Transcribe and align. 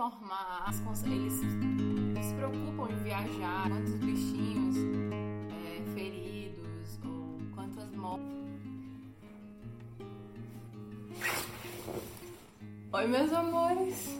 formar, 0.00 0.72
eles 1.04 1.34
se 1.34 2.34
preocupam 2.34 2.90
em 2.90 3.02
viajar, 3.02 3.68
quantos 3.68 3.92
bichinhos 3.96 4.76
é, 5.52 5.92
feridos 5.92 6.98
ou 7.04 7.38
quantas 7.54 7.94
mortes. 7.94 8.26
Oi, 12.90 13.06
meus 13.08 13.30
amores! 13.30 14.18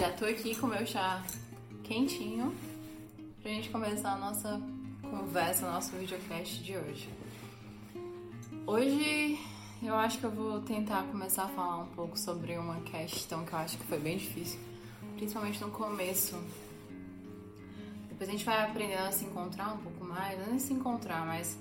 Já 0.00 0.10
tô 0.12 0.24
aqui 0.24 0.54
com 0.54 0.68
meu 0.68 0.86
chá 0.86 1.22
quentinho 1.82 2.54
pra 3.42 3.52
gente 3.52 3.68
começar 3.68 4.12
a 4.12 4.16
nossa 4.16 4.58
conversa, 5.02 5.70
nosso 5.70 5.94
videocast 5.96 6.62
de 6.62 6.78
hoje. 6.78 7.10
Hoje 8.66 9.38
eu 9.82 9.94
acho 9.96 10.18
que 10.18 10.24
eu 10.24 10.30
vou 10.30 10.62
tentar 10.62 11.02
começar 11.02 11.44
a 11.44 11.48
falar 11.48 11.82
um 11.82 11.88
pouco 11.88 12.18
sobre 12.18 12.56
uma 12.56 12.80
questão 12.80 13.44
que 13.44 13.52
eu 13.52 13.58
acho 13.58 13.76
que 13.76 13.84
foi 13.84 13.98
bem 13.98 14.16
difícil, 14.16 14.58
principalmente 15.16 15.60
no 15.60 15.70
começo. 15.70 16.36
Depois 18.08 18.28
a 18.28 18.32
gente 18.32 18.44
vai 18.44 18.62
aprendendo 18.64 19.08
a 19.08 19.12
se 19.12 19.24
encontrar 19.24 19.74
um 19.74 19.78
pouco 19.78 20.04
mais, 20.04 20.38
não 20.38 20.54
é 20.54 20.58
se 20.58 20.72
encontrar, 20.72 21.26
mas 21.26 21.58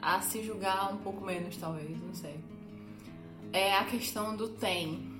a 0.00 0.20
se 0.20 0.42
julgar 0.42 0.92
um 0.92 0.98
pouco 0.98 1.24
menos, 1.24 1.56
talvez, 1.56 2.00
não 2.00 2.14
sei. 2.14 2.38
É 3.52 3.76
a 3.76 3.84
questão 3.84 4.36
do 4.36 4.48
tem. 4.48 5.10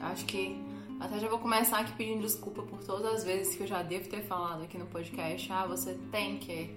Eu 0.00 0.06
acho 0.06 0.24
que 0.24 0.56
até 0.98 1.18
já 1.18 1.28
vou 1.28 1.38
começar 1.38 1.80
aqui 1.80 1.92
pedindo 1.92 2.22
desculpa 2.22 2.62
por 2.62 2.82
todas 2.82 3.14
as 3.14 3.24
vezes 3.24 3.54
que 3.54 3.62
eu 3.62 3.66
já 3.66 3.82
devo 3.82 4.08
ter 4.08 4.22
falado 4.22 4.62
aqui 4.62 4.78
no 4.78 4.86
podcast. 4.86 5.52
Ah, 5.52 5.66
você 5.66 5.98
tem 6.10 6.38
que. 6.38 6.74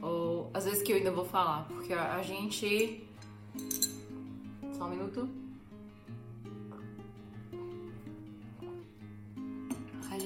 Ou 0.00 0.48
às 0.54 0.64
vezes 0.64 0.82
que 0.82 0.92
eu 0.92 0.96
ainda 0.96 1.10
vou 1.10 1.24
falar, 1.24 1.66
porque 1.66 1.92
a 1.92 2.22
gente 2.22 3.02
só 4.74 4.84
um 4.84 4.90
minuto. 4.90 5.47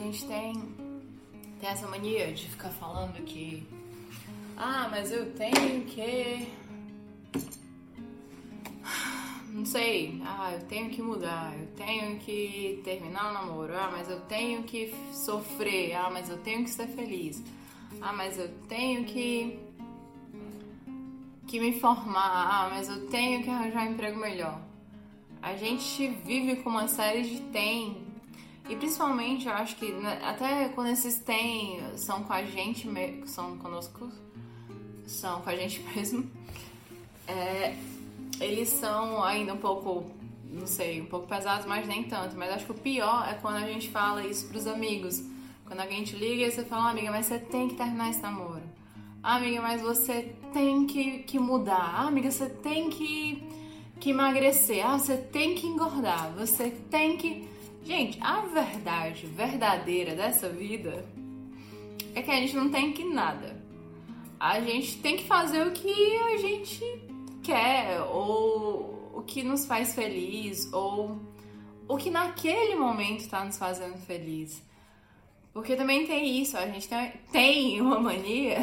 Gente 0.03 0.27
tem, 0.27 0.53
tem 1.61 1.69
essa 1.69 1.87
mania 1.87 2.33
de 2.33 2.49
ficar 2.49 2.71
falando 2.71 3.23
que. 3.25 3.67
Ah, 4.57 4.89
mas 4.91 5.13
eu 5.13 5.33
tenho 5.33 5.85
que. 5.87 6.49
Não 9.49 9.67
sei. 9.67 10.21
Ah, 10.25 10.53
eu 10.55 10.67
tenho 10.67 10.91
que 10.91 11.03
mudar. 11.03 11.55
Eu 11.59 11.67
tenho 11.77 12.19
que 12.19 12.81
terminar 12.85 13.31
o 13.31 13.35
namoro. 13.35 13.75
Ah, 13.77 13.91
mas 13.93 14.09
eu 14.09 14.21
tenho 14.23 14.63
que 14.63 14.93
sofrer. 15.13 15.95
Ah, 15.95 16.11
mas 16.11 16.29
eu 16.29 16.39
tenho 16.39 16.65
que 16.65 16.71
ser 16.71 16.89
feliz. 16.89 17.43
Ah, 18.01 18.13
mas 18.13 18.39
eu 18.39 18.49
tenho 18.69 19.05
que 19.05 19.59
que 21.53 21.61
me 21.61 21.79
formar, 21.79 22.49
ah, 22.51 22.71
mas 22.71 22.89
eu 22.89 23.07
tenho 23.09 23.43
que 23.43 23.51
arranjar 23.51 23.87
um 23.87 23.93
emprego 23.93 24.19
melhor. 24.19 24.59
A 25.43 25.55
gente 25.55 26.09
vive 26.25 26.57
com 26.57 26.71
uma 26.71 26.89
série 26.89 27.25
de 27.25 27.43
tem. 27.53 28.12
E 28.69 28.77
principalmente 28.77 29.47
eu 29.47 29.53
acho 29.53 29.77
que 29.77 29.91
né, 29.93 30.21
até 30.25 30.69
quando 30.69 30.89
esses 30.89 31.19
tem 31.19 31.81
são 31.97 32.23
com 32.23 32.33
a 32.33 32.45
gente 32.45 32.87
mesmo, 32.87 33.27
são 33.27 33.59
conosco, 33.59 34.11
são 35.07 35.41
com 35.43 35.51
a 35.51 35.57
gente 35.57 35.83
mesmo, 35.95 36.31
é, 37.27 37.77
eles 38.41 38.69
são 38.69 39.23
ainda 39.23 39.55
um 39.55 39.59
pouco, 39.59 40.11
não 40.45 40.67
sei, 40.67 41.01
um 41.01 41.07
pouco 41.07 41.27
pesados, 41.27 41.67
mas 41.67 41.87
nem 41.87 42.05
tanto. 42.05 42.37
Mas 42.37 42.51
acho 42.53 42.67
que 42.67 42.73
o 42.73 42.75
pior 42.75 43.29
é 43.29 43.35
quando 43.35 43.57
a 43.57 43.67
gente 43.67 43.91
fala 43.91 44.25
isso 44.27 44.49
pros 44.49 44.67
amigos. 44.67 45.23
Quando 45.65 45.81
alguém 45.81 46.05
te 46.05 46.17
liga 46.17 46.47
e 46.47 46.51
você 46.51 46.65
fala, 46.65 46.91
amiga, 46.91 47.11
mas 47.11 47.27
você 47.27 47.39
tem 47.39 47.69
que 47.69 47.75
terminar 47.75 48.11
esse 48.11 48.21
namoro. 48.21 48.63
Ah, 49.23 49.37
amiga, 49.37 49.63
mas 49.63 49.81
você 49.81 50.35
tem 50.53 50.85
que, 50.85 51.21
que 51.21 51.39
mudar. 51.39 51.95
Ah, 51.95 52.09
amiga, 52.09 52.31
você 52.31 52.47
tem 52.47 52.91
que, 52.91 53.43
que 54.01 54.11
emagrecer. 54.11 54.85
Ah, 54.85 54.99
você 54.99 55.17
tem 55.17 55.55
que 55.55 55.67
engordar. 55.67 56.33
Você 56.37 56.71
tem 56.71 57.17
que. 57.17 57.49
Gente, 57.85 58.19
a 58.21 58.41
verdade 58.43 59.27
verdadeira 59.27 60.15
dessa 60.15 60.49
vida 60.49 61.05
é 62.15 62.23
que 62.23 62.31
a 62.31 62.37
gente 62.37 62.55
não 62.55 62.71
tem 62.71 62.93
que 62.93 63.05
nada. 63.05 63.61
A 64.39 64.61
gente 64.61 64.99
tem 64.99 65.17
que 65.17 65.25
fazer 65.25 65.67
o 65.67 65.73
que 65.73 66.17
a 66.17 66.37
gente 66.37 66.85
quer, 67.43 68.01
ou 68.03 69.13
o 69.15 69.23
que 69.23 69.43
nos 69.43 69.67
faz 69.67 69.95
feliz, 69.95 70.73
ou 70.73 71.21
o 71.89 71.97
que 71.97 72.11
naquele 72.11 72.77
momento 72.77 73.21
está 73.21 73.45
nos 73.45 73.59
fazendo 73.59 73.99
feliz. 73.99 74.63
Porque 75.53 75.77
também 75.77 76.07
tem 76.07 76.41
isso, 76.41 76.57
a 76.57 76.67
gente 76.67 76.89
tem, 77.31 77.81
uma 77.81 78.01
mania 78.01 78.59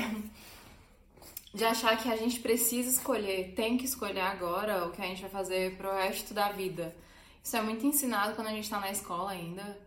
de 1.53 1.63
achar 1.63 1.97
que 1.97 2.09
a 2.09 2.15
gente 2.15 2.39
precisa 2.39 2.89
escolher, 2.89 3.53
tem 3.55 3.77
que 3.77 3.85
escolher 3.85 4.21
agora 4.21 4.85
o 4.85 4.91
que 4.91 5.01
a 5.01 5.05
gente 5.05 5.21
vai 5.21 5.29
fazer 5.29 5.75
pro 5.75 5.93
resto 5.93 6.33
da 6.33 6.51
vida. 6.51 6.95
Isso 7.43 7.55
é 7.55 7.61
muito 7.61 7.85
ensinado 7.85 8.35
quando 8.35 8.47
a 8.47 8.51
gente 8.51 8.69
tá 8.69 8.79
na 8.79 8.91
escola 8.91 9.31
ainda. 9.31 9.77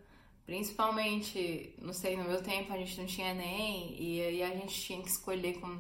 Principalmente, 0.45 1.75
não 1.81 1.93
sei, 1.93 2.17
no 2.17 2.25
meu 2.25 2.43
tempo 2.43 2.73
a 2.73 2.77
gente 2.77 2.99
não 2.99 3.07
tinha 3.07 3.33
nem 3.33 3.97
e 4.01 4.21
aí 4.21 4.43
a 4.43 4.51
gente 4.51 4.75
tinha 4.81 5.01
que 5.01 5.09
escolher 5.09 5.61
com, 5.61 5.79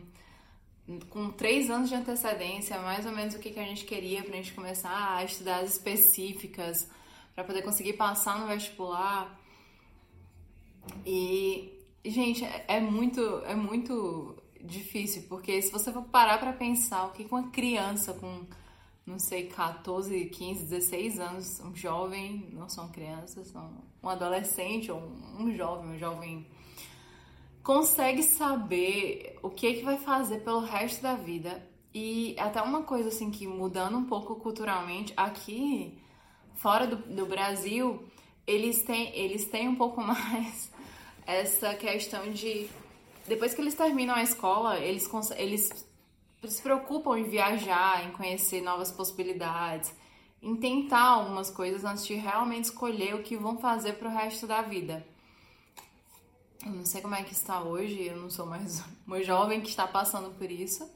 com 1.10 1.30
três 1.30 1.68
anos 1.68 1.88
de 1.88 1.96
antecedência 1.96 2.80
mais 2.80 3.04
ou 3.04 3.12
menos 3.12 3.34
o 3.34 3.38
que, 3.40 3.50
que 3.50 3.58
a 3.58 3.64
gente 3.64 3.84
queria 3.84 4.22
pra 4.22 4.36
gente 4.36 4.52
começar 4.54 5.16
a 5.16 5.24
estudar 5.24 5.58
as 5.58 5.72
específicas 5.72 6.88
para 7.34 7.44
poder 7.44 7.62
conseguir 7.62 7.94
passar 7.94 8.38
no 8.38 8.46
vestibular. 8.46 9.38
E, 11.04 11.72
gente, 12.04 12.44
é, 12.44 12.64
é 12.68 12.80
muito, 12.80 13.20
é 13.44 13.54
muito 13.54 14.36
difícil, 14.60 15.24
porque 15.28 15.60
se 15.60 15.72
você 15.72 15.92
for 15.92 16.04
parar 16.04 16.38
para 16.38 16.52
pensar 16.52 17.06
o 17.06 17.12
que 17.12 17.24
uma 17.24 17.50
criança 17.50 18.14
com, 18.14 18.46
não 19.06 19.18
sei, 19.18 19.46
14, 19.48 20.26
15, 20.26 20.64
16 20.64 21.20
anos, 21.20 21.60
um 21.60 21.74
jovem, 21.74 22.48
não 22.52 22.68
são 22.68 22.88
crianças, 22.88 23.48
são 23.48 23.70
um 24.02 24.08
adolescente 24.08 24.90
ou 24.90 25.00
um 25.38 25.54
jovem, 25.54 25.90
um 25.90 25.98
jovem 25.98 26.46
consegue 27.62 28.22
saber 28.22 29.38
o 29.42 29.50
que 29.50 29.66
é 29.66 29.74
que 29.74 29.82
vai 29.82 29.96
fazer 29.98 30.40
pelo 30.40 30.60
resto 30.60 31.02
da 31.02 31.14
vida. 31.14 31.68
E 31.94 32.34
até 32.38 32.62
uma 32.62 32.82
coisa 32.82 33.08
assim 33.08 33.30
que 33.30 33.46
mudando 33.46 33.98
um 33.98 34.04
pouco 34.04 34.36
culturalmente, 34.36 35.12
aqui 35.16 35.98
fora 36.54 36.86
do, 36.86 36.96
do 36.96 37.26
Brasil, 37.26 38.04
eles 38.46 38.82
têm, 38.82 39.14
eles 39.16 39.44
têm 39.46 39.68
um 39.68 39.76
pouco 39.76 40.00
mais 40.02 40.70
essa 41.26 41.74
questão 41.74 42.32
de 42.32 42.68
depois 43.26 43.54
que 43.54 43.60
eles 43.60 43.74
terminam 43.74 44.14
a 44.14 44.22
escola, 44.22 44.78
eles, 44.78 45.08
eles 45.36 45.86
se 46.48 46.62
preocupam 46.62 47.18
em 47.18 47.24
viajar, 47.24 48.04
em 48.06 48.12
conhecer 48.12 48.60
novas 48.60 48.90
possibilidades, 48.90 49.94
em 50.42 50.56
tentar 50.56 51.02
algumas 51.02 51.50
coisas 51.50 51.84
antes 51.84 52.06
de 52.06 52.14
realmente 52.14 52.64
escolher 52.64 53.14
o 53.14 53.22
que 53.22 53.36
vão 53.36 53.58
fazer 53.58 53.94
pro 53.94 54.08
resto 54.08 54.46
da 54.46 54.62
vida. 54.62 55.06
Eu 56.64 56.72
não 56.72 56.84
sei 56.84 57.00
como 57.00 57.14
é 57.14 57.22
que 57.22 57.32
está 57.32 57.62
hoje, 57.62 58.06
eu 58.06 58.16
não 58.16 58.30
sou 58.30 58.46
mais 58.46 58.82
uma 59.06 59.22
jovem 59.22 59.60
que 59.60 59.68
está 59.68 59.86
passando 59.86 60.30
por 60.36 60.50
isso, 60.50 60.88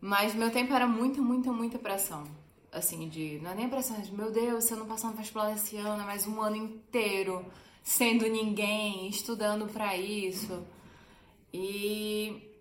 mas 0.00 0.34
meu 0.34 0.50
tempo 0.50 0.72
era 0.72 0.86
muita, 0.86 1.20
muita, 1.20 1.52
muita 1.52 1.78
pressão. 1.78 2.24
Assim, 2.72 3.08
de. 3.08 3.38
Não 3.40 3.52
é 3.52 3.54
nem 3.54 3.68
pressão, 3.68 4.00
de 4.00 4.12
meu 4.12 4.32
Deus, 4.32 4.64
se 4.64 4.72
eu 4.72 4.78
não 4.78 4.86
passar 4.86 5.08
no 5.08 5.16
vestibular 5.16 5.52
esse 5.52 5.76
ano, 5.76 6.02
é 6.02 6.06
mais 6.06 6.26
um 6.26 6.40
ano 6.40 6.56
inteiro 6.56 7.46
sendo 7.84 8.26
ninguém, 8.26 9.06
estudando 9.08 9.70
para 9.70 9.96
isso. 9.96 10.66
E 11.52 12.53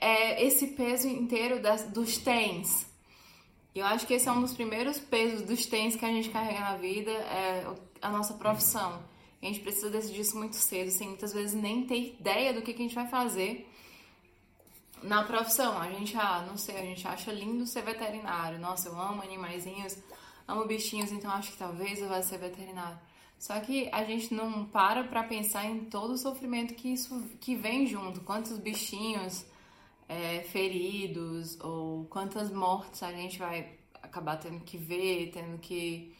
é, 0.00 0.36
é 0.36 0.44
esse 0.46 0.68
peso 0.68 1.08
inteiro 1.08 1.60
das, 1.60 1.84
dos 1.84 2.18
tens. 2.18 2.86
Eu 3.74 3.84
acho 3.84 4.06
que 4.06 4.14
esse 4.14 4.28
é 4.28 4.32
um 4.32 4.40
dos 4.40 4.54
primeiros 4.54 4.98
pesos 4.98 5.42
dos 5.42 5.66
tens 5.66 5.96
que 5.96 6.04
a 6.04 6.08
gente 6.08 6.30
carrega 6.30 6.60
na 6.60 6.76
vida, 6.76 7.10
é 7.10 7.66
a 8.00 8.08
nossa 8.08 8.34
profissão. 8.34 9.02
A 9.42 9.46
gente 9.46 9.60
precisa 9.60 9.90
decidir 9.90 10.20
isso 10.20 10.38
muito 10.38 10.56
cedo, 10.56 10.90
sem 10.90 11.08
muitas 11.08 11.32
vezes 11.32 11.60
nem 11.60 11.84
ter 11.84 12.14
ideia 12.18 12.52
do 12.52 12.62
que, 12.62 12.72
que 12.72 12.80
a 12.80 12.84
gente 12.84 12.94
vai 12.94 13.08
fazer 13.08 13.68
na 15.02 15.24
profissão. 15.24 15.76
A 15.78 15.90
gente, 15.90 16.16
ah, 16.16 16.44
não 16.48 16.56
sei, 16.56 16.78
a 16.78 16.82
gente 16.82 17.06
acha 17.06 17.32
lindo 17.32 17.66
ser 17.66 17.82
veterinário. 17.82 18.58
Nossa, 18.58 18.88
eu 18.88 18.98
amo 18.98 19.22
animaizinhos, 19.22 19.98
amo 20.46 20.64
bichinhos, 20.66 21.12
então 21.12 21.30
acho 21.30 21.52
que 21.52 21.58
talvez 21.58 22.00
eu 22.00 22.08
vá 22.08 22.22
ser 22.22 22.38
veterinário. 22.38 22.98
Só 23.38 23.58
que 23.60 23.88
a 23.92 24.04
gente 24.04 24.32
não 24.32 24.64
para 24.64 25.04
para 25.04 25.24
pensar 25.24 25.66
em 25.66 25.84
todo 25.84 26.12
o 26.12 26.18
sofrimento 26.18 26.74
que 26.74 26.92
isso 26.92 27.20
que 27.40 27.54
vem 27.54 27.86
junto, 27.86 28.20
quantos 28.22 28.56
bichinhos 28.56 29.44
é, 30.08 30.40
feridos 30.40 31.58
ou 31.60 32.04
quantas 32.06 32.50
mortes 32.50 33.02
a 33.02 33.12
gente 33.12 33.38
vai 33.38 33.78
acabar 34.02 34.36
tendo 34.36 34.60
que 34.60 34.76
ver, 34.76 35.30
tendo 35.32 35.58
que, 35.58 36.14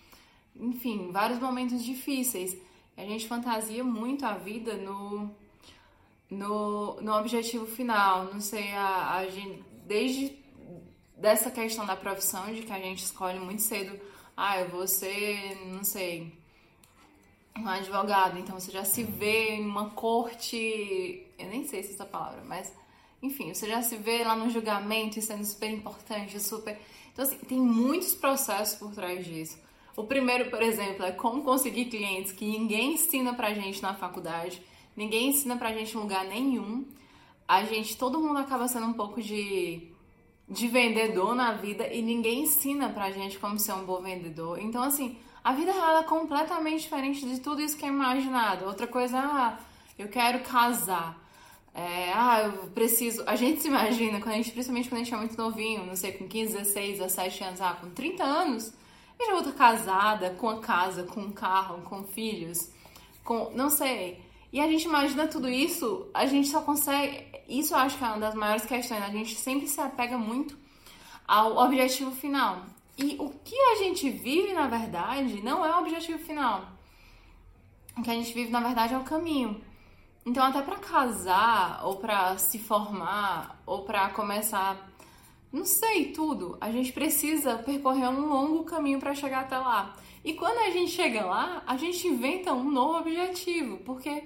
enfim, 0.56 1.10
vários 1.10 1.38
momentos 1.38 1.84
difíceis. 1.84 2.56
A 2.96 3.02
gente 3.02 3.26
fantasia 3.26 3.82
muito 3.84 4.25
a 4.25 4.34
vida 4.34 4.76
no 4.76 5.34
no, 6.31 7.00
no 7.00 7.12
objetivo 7.12 7.66
final, 7.66 8.25
não 8.32 8.40
sei, 8.40 8.72
a, 8.72 9.16
a 9.16 9.28
gente, 9.28 9.62
desde 9.87 10.37
dessa 11.16 11.50
questão 11.50 11.87
da 11.87 11.96
profissão 11.96 12.52
de 12.52 12.62
que 12.62 12.72
a 12.72 12.78
gente 12.78 13.04
escolhe 13.04 13.38
muito 13.38 13.62
cedo, 13.62 13.98
ah, 14.37 14.60
eu 14.60 14.69
vou 14.69 14.87
ser, 14.87 15.56
não 15.66 15.84
sei, 15.84 16.37
um 17.56 17.69
advogado, 17.69 18.38
então 18.38 18.58
você 18.58 18.72
já 18.72 18.84
se 18.84 19.04
vê 19.04 19.54
em 19.54 19.64
uma 19.64 19.90
corte, 19.90 21.25
eu 21.38 21.46
nem 21.46 21.64
sei 21.66 21.82
se 21.82 21.90
é 21.90 21.94
essa 21.94 22.04
palavra, 22.04 22.42
mas 22.44 22.72
enfim, 23.25 23.53
você 23.55 23.67
já 23.67 23.82
se 23.82 23.97
vê 23.97 24.23
lá 24.23 24.37
no 24.37 24.50
julgamento 24.50 25.21
sendo 25.23 25.44
super 25.44 25.71
importante, 25.71 26.38
super. 26.38 26.79
Então, 27.12 27.25
assim, 27.25 27.38
tem 27.38 27.59
muitos 27.59 28.15
processos 28.15 28.79
por 28.79 28.93
trás 28.93 29.25
disso. 29.25 29.59
O 29.97 30.05
primeiro, 30.05 30.50
por 30.50 30.61
exemplo, 30.61 31.05
é 31.05 31.12
como 31.12 31.43
conseguir 31.43 31.87
clientes 31.87 32.32
que 32.32 32.44
ninguém 32.44 32.94
ensina 32.94 33.32
pra 33.32 33.55
gente 33.55 33.81
na 33.81 33.94
faculdade, 33.94 34.61
ninguém 34.97 35.29
ensina 35.29 35.56
pra 35.56 35.73
gente 35.73 35.97
em 35.97 36.00
lugar 36.00 36.25
nenhum. 36.25 36.85
A 37.47 37.65
gente, 37.65 37.97
todo 37.97 38.21
mundo 38.21 38.38
acaba 38.38 38.67
sendo 38.67 38.87
um 38.87 38.93
pouco 38.93 39.23
de, 39.23 39.88
de 40.49 40.69
vendedor 40.69 41.35
na 41.35 41.53
vida 41.53 41.87
e 41.87 42.03
ninguém 42.03 42.43
ensina 42.43 42.88
pra 42.88 43.11
gente 43.11 43.38
como 43.38 43.59
ser 43.59 43.73
um 43.73 43.85
bom 43.85 44.03
vendedor. 44.03 44.59
Então, 44.59 44.82
assim, 44.82 45.17
a 45.43 45.53
vida 45.53 45.73
real 45.73 45.99
é 45.99 46.03
completamente 46.03 46.82
diferente 46.82 47.25
de 47.25 47.38
tudo 47.41 47.62
isso 47.62 47.76
que 47.76 47.85
é 47.85 47.88
imaginado. 47.88 48.65
Outra 48.67 48.87
coisa, 48.87 49.19
ah, 49.19 49.59
eu 49.99 50.09
quero 50.09 50.41
casar. 50.41 51.24
É, 51.75 52.12
ah, 52.15 52.43
eu 52.44 52.69
preciso. 52.71 53.25
A 53.26 53.35
gente 53.35 53.61
se 53.61 53.67
imagina, 53.67 54.21
quando 54.21 54.35
a 54.35 54.37
gente, 54.37 54.53
principalmente 54.53 54.88
quando 54.88 55.00
a 55.00 55.05
gente 55.05 55.12
é 55.12 55.17
muito 55.17 55.37
novinho, 55.37 55.85
não 55.85 55.97
sei, 55.97 56.12
com 56.12 56.29
15, 56.29 56.53
16, 56.59 56.99
17 56.99 57.44
anos, 57.44 57.61
ah, 57.61 57.76
com 57.81 57.91
30 57.91 58.23
anos, 58.23 58.73
eu 59.19 59.26
já 59.26 59.32
vou 59.32 59.41
estar 59.41 59.53
casada, 59.53 60.31
com 60.31 60.49
a 60.49 60.61
casa, 60.61 61.03
com 61.03 61.21
um 61.21 61.32
carro, 61.32 61.82
com 61.82 62.05
filhos, 62.05 62.71
com. 63.25 63.50
não 63.55 63.69
sei. 63.69 64.23
E 64.53 64.61
a 64.61 64.69
gente 64.69 64.85
imagina 64.85 65.26
tudo 65.26 65.49
isso, 65.49 66.06
a 66.15 66.26
gente 66.26 66.49
só 66.49 66.61
consegue. 66.62 67.26
Isso 67.49 67.75
eu 67.75 67.79
acho 67.79 67.99
que 67.99 68.05
é 68.05 68.06
uma 68.06 68.21
das 68.21 68.35
maiores 68.35 68.65
questões. 68.65 69.03
A 69.03 69.11
gente 69.11 69.35
sempre 69.35 69.67
se 69.67 69.81
apega 69.81 70.17
muito 70.17 70.56
ao 71.26 71.56
objetivo 71.56 72.12
final. 72.12 72.65
E 72.97 73.17
o 73.19 73.31
que 73.44 73.56
a 73.56 73.76
gente 73.76 74.09
vive, 74.11 74.53
na 74.53 74.69
verdade, 74.69 75.43
não 75.43 75.65
é 75.65 75.75
o 75.75 75.81
objetivo 75.81 76.19
final. 76.21 76.69
O 77.99 78.03
que 78.03 78.11
a 78.11 78.15
gente 78.15 78.32
vive, 78.32 78.50
na 78.53 78.61
verdade, 78.61 78.94
é 78.94 78.99
o 78.99 79.03
caminho. 79.03 79.61
Então, 80.26 80.44
até 80.44 80.62
para 80.62 80.76
casar, 80.76 81.85
ou 81.85 81.97
para 81.97 82.38
se 82.38 82.59
formar, 82.59 83.62
ou 83.67 83.82
para 83.82 84.09
começar, 84.09 84.91
não 85.53 85.65
sei, 85.65 86.12
tudo, 86.12 86.56
a 86.61 86.71
gente 86.73 86.93
precisa 86.93 87.59
percorrer 87.59 88.09
um 88.09 88.26
longo 88.26 88.65
caminho 88.65 88.99
para 88.99 89.15
chegar 89.15 89.43
até 89.43 89.59
lá. 89.59 89.94
E 90.25 90.32
quando 90.32 90.59
a 90.59 90.71
gente 90.71 90.91
chega 90.91 91.25
lá, 91.26 91.62
a 91.67 91.76
gente 91.76 92.09
inventa 92.09 92.55
um 92.55 92.71
novo 92.71 92.99
objetivo, 92.99 93.76
porque 93.85 94.25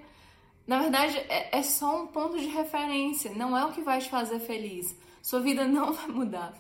na 0.66 0.78
verdade 0.78 1.18
é, 1.28 1.58
é 1.58 1.62
só 1.62 2.02
um 2.02 2.06
ponto 2.06 2.38
de 2.38 2.46
referência, 2.46 3.32
não 3.34 3.56
é 3.56 3.64
o 3.64 3.72
que 3.72 3.80
vai 3.80 3.98
te 3.98 4.08
fazer 4.08 4.38
feliz. 4.38 4.96
Sua 5.20 5.40
vida 5.40 5.66
não 5.68 5.92
vai 5.92 6.06
mudar. 6.06 6.54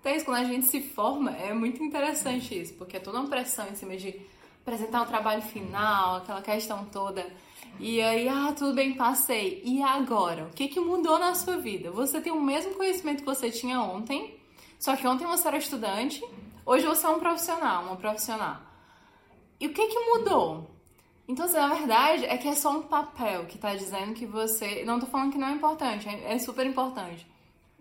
Então, 0.00 0.14
isso, 0.14 0.24
quando 0.24 0.38
a 0.38 0.44
gente 0.44 0.66
se 0.66 0.80
forma, 0.80 1.32
é 1.32 1.52
muito 1.52 1.82
interessante 1.82 2.60
isso, 2.60 2.74
porque 2.74 2.98
é 2.98 3.00
toda 3.00 3.18
uma 3.18 3.28
pressão 3.28 3.66
em 3.68 3.74
cima 3.74 3.96
de 3.96 4.14
apresentar 4.60 5.02
o 5.02 5.06
trabalho 5.06 5.42
final, 5.42 6.16
aquela 6.16 6.40
questão 6.42 6.84
toda. 6.86 7.26
E 7.80 8.00
aí, 8.00 8.28
ah, 8.28 8.52
tudo 8.56 8.74
bem, 8.74 8.94
passei. 8.94 9.60
E 9.64 9.82
agora? 9.82 10.44
O 10.44 10.50
que, 10.50 10.68
que 10.68 10.80
mudou 10.80 11.18
na 11.18 11.34
sua 11.34 11.56
vida? 11.56 11.90
Você 11.90 12.20
tem 12.20 12.32
o 12.32 12.40
mesmo 12.40 12.74
conhecimento 12.74 13.20
que 13.20 13.24
você 13.24 13.50
tinha 13.50 13.80
ontem, 13.80 14.38
só 14.78 14.94
que 14.96 15.06
ontem 15.06 15.26
você 15.26 15.48
era 15.48 15.56
estudante, 15.56 16.22
hoje 16.64 16.86
você 16.86 17.06
é 17.06 17.08
um 17.10 17.18
profissional, 17.18 17.84
uma 17.84 17.96
profissional. 17.96 18.60
E 19.58 19.66
o 19.66 19.72
que, 19.72 19.86
que 19.86 19.98
mudou? 20.00 20.70
Então, 21.26 21.46
assim, 21.46 21.56
na 21.56 21.68
verdade, 21.68 22.24
é 22.26 22.36
que 22.36 22.48
é 22.48 22.54
só 22.54 22.70
um 22.70 22.82
papel 22.82 23.46
que 23.46 23.58
tá 23.58 23.74
dizendo 23.74 24.14
que 24.14 24.26
você. 24.26 24.84
Não 24.84 25.00
tô 25.00 25.06
falando 25.06 25.32
que 25.32 25.38
não 25.38 25.48
é 25.48 25.52
importante, 25.52 26.08
é 26.08 26.38
super 26.38 26.66
importante. 26.66 27.26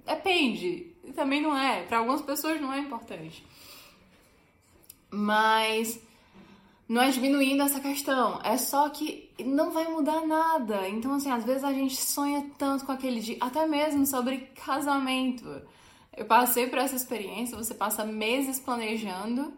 Depende. 0.05 0.91
Também 1.15 1.41
não 1.41 1.57
é. 1.57 1.83
Para 1.83 1.99
algumas 1.99 2.21
pessoas 2.21 2.59
não 2.59 2.73
é 2.73 2.79
importante. 2.79 3.45
Mas 5.11 5.99
não 6.87 7.01
é 7.01 7.09
diminuindo 7.09 7.63
essa 7.63 7.79
questão, 7.79 8.39
é 8.43 8.57
só 8.57 8.89
que 8.89 9.22
não 9.39 9.71
vai 9.71 9.88
mudar 9.88 10.25
nada. 10.25 10.88
Então, 10.89 11.13
assim, 11.15 11.31
às 11.31 11.44
vezes 11.44 11.63
a 11.63 11.71
gente 11.74 11.95
sonha 11.95 12.45
tanto 12.57 12.85
com 12.85 12.91
aquele 12.91 13.19
dia, 13.19 13.38
até 13.39 13.65
mesmo 13.65 14.06
sobre 14.06 14.50
casamento. 14.65 15.62
Eu 16.15 16.25
passei 16.25 16.68
por 16.68 16.77
essa 16.77 16.95
experiência, 16.95 17.57
você 17.57 17.74
passa 17.74 18.06
meses 18.06 18.59
planejando 18.59 19.53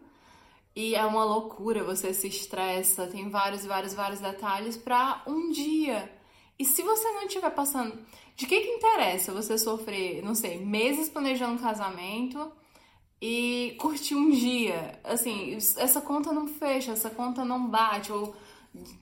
e 0.74 0.94
é 0.94 1.04
uma 1.04 1.24
loucura, 1.24 1.84
você 1.84 2.14
se 2.14 2.28
estressa, 2.28 3.06
tem 3.06 3.28
vários, 3.28 3.64
vários, 3.64 3.92
vários 3.92 4.20
detalhes 4.20 4.76
para 4.76 5.22
um 5.26 5.50
dia. 5.50 6.10
E 6.58 6.64
se 6.64 6.82
você 6.82 7.10
não 7.12 7.24
estiver 7.24 7.50
passando, 7.50 7.98
de 8.34 8.46
que 8.46 8.60
que 8.60 8.68
interessa 8.68 9.32
você 9.32 9.58
sofrer, 9.58 10.22
não 10.22 10.34
sei, 10.34 10.58
meses 10.64 11.08
planejando 11.08 11.54
um 11.54 11.58
casamento? 11.58 12.50
e 13.20 13.76
curtir 13.78 14.14
um 14.14 14.30
dia. 14.30 14.98
Assim, 15.04 15.56
essa 15.76 16.00
conta 16.00 16.32
não 16.32 16.46
fecha, 16.46 16.92
essa 16.92 17.10
conta 17.10 17.44
não 17.44 17.66
bate. 17.68 18.12
Ou 18.12 18.34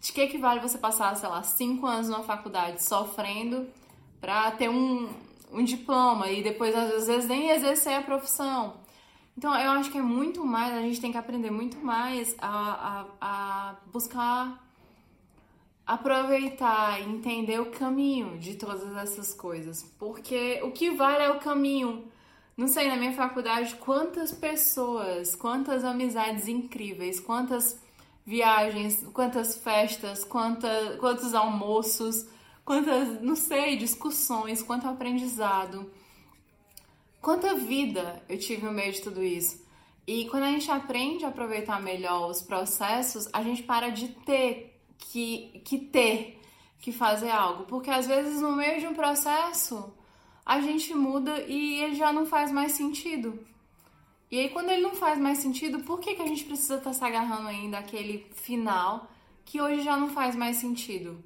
de 0.01 0.13
que 0.13 0.21
equivale 0.21 0.61
você 0.61 0.79
passar, 0.79 1.15
sei 1.17 1.29
lá, 1.29 1.43
cinco 1.43 1.87
anos 1.87 2.09
na 2.09 2.23
faculdade 2.23 2.83
sofrendo 2.83 3.67
pra 4.21 4.51
ter 4.53 4.69
um, 4.69 5.09
um 5.53 5.65
diploma 5.65 6.31
e 6.31 6.43
depois 6.43 6.75
às 6.75 7.07
vezes 7.07 7.29
nem 7.29 7.51
exercer 7.51 7.95
a 7.95 8.03
profissão. 8.03 8.75
Então 9.37 9.55
eu 9.59 9.73
acho 9.73 9.91
que 9.91 9.99
é 9.99 10.03
muito 10.03 10.45
mais, 10.45 10.75
a 10.75 10.81
gente 10.81 11.01
tem 11.01 11.11
que 11.11 11.19
aprender 11.19 11.51
muito 11.51 11.79
mais 11.79 12.35
a, 12.39 13.07
a, 13.21 13.71
a 13.71 13.77
buscar 13.93 14.63
aproveitar 15.87 17.01
e 17.01 17.05
entender 17.05 17.61
o 17.61 17.67
caminho 17.67 18.39
de 18.39 18.55
todas 18.55 18.97
essas 18.97 19.35
coisas. 19.35 19.83
Porque 19.99 20.61
o 20.63 20.71
que 20.71 20.91
vale 20.91 21.25
é 21.25 21.31
o 21.31 21.39
caminho 21.41 22.11
não 22.57 22.69
sei, 22.69 22.89
na 22.89 22.97
minha 22.97 23.13
faculdade, 23.13 23.75
quantas 23.77 24.31
pessoas, 24.31 25.35
quantas 25.35 25.85
amizades 25.85 26.47
incríveis, 26.47 27.19
quantas 27.19 27.81
viagens, 28.25 29.07
quantas 29.13 29.57
festas, 29.57 30.25
quanta, 30.25 30.97
quantos 30.99 31.35
almoços, 31.35 32.27
quantas, 32.65 33.21
não 33.21 33.37
sei, 33.37 33.77
discussões, 33.77 34.63
quanto 34.63 34.89
aprendizado, 34.89 35.91
quanta 37.21 37.55
vida 37.55 38.23
eu 38.29 38.39
tive 38.39 38.65
no 38.65 38.73
meio 38.73 38.93
de 38.93 39.03
tudo 39.03 39.23
isso. 39.23 39.63
E 40.07 40.27
quando 40.27 40.45
a 40.45 40.51
gente 40.51 40.71
aprende 40.71 41.25
a 41.25 41.29
aproveitar 41.29 41.81
melhor 41.81 42.31
os 42.31 42.43
processos, 42.43 43.29
a 43.33 43.43
gente 43.43 43.63
para 43.63 43.89
de 43.91 44.09
ter 44.09 44.79
que, 44.99 45.63
que 45.65 45.79
ter 45.79 46.41
que 46.79 46.93
fazer 46.93 47.31
algo. 47.31 47.65
Porque 47.65 47.91
às 47.91 48.07
vezes 48.07 48.41
no 48.41 48.53
meio 48.53 48.81
de 48.81 48.87
um 48.87 48.95
processo 48.95 49.93
a 50.45 50.61
gente 50.61 50.95
muda 50.95 51.41
e 51.49 51.81
ele 51.83 51.95
já 51.95 52.13
não 52.13 52.27
faz 52.27 52.53
mais 52.53 52.73
sentido. 52.73 53.39
E 54.35 54.41
aí, 54.41 54.49
quando 54.49 54.69
ele 54.71 54.83
não 54.83 54.97
faz 54.97 55.17
mais 55.17 55.39
sentido, 55.39 55.79
por 55.85 56.01
que, 56.01 56.17
que 56.17 56.23
a 56.23 56.27
gente 56.27 56.43
precisa 56.43 56.75
estar 56.75 56.91
tá 56.91 56.93
se 56.93 57.05
agarrando 57.05 57.47
ainda 57.47 57.79
àquele 57.79 58.27
final 58.33 59.09
que 59.45 59.61
hoje 59.61 59.85
já 59.85 59.97
não 59.97 60.09
faz 60.11 60.35
mais 60.35 60.57
sentido? 60.57 61.23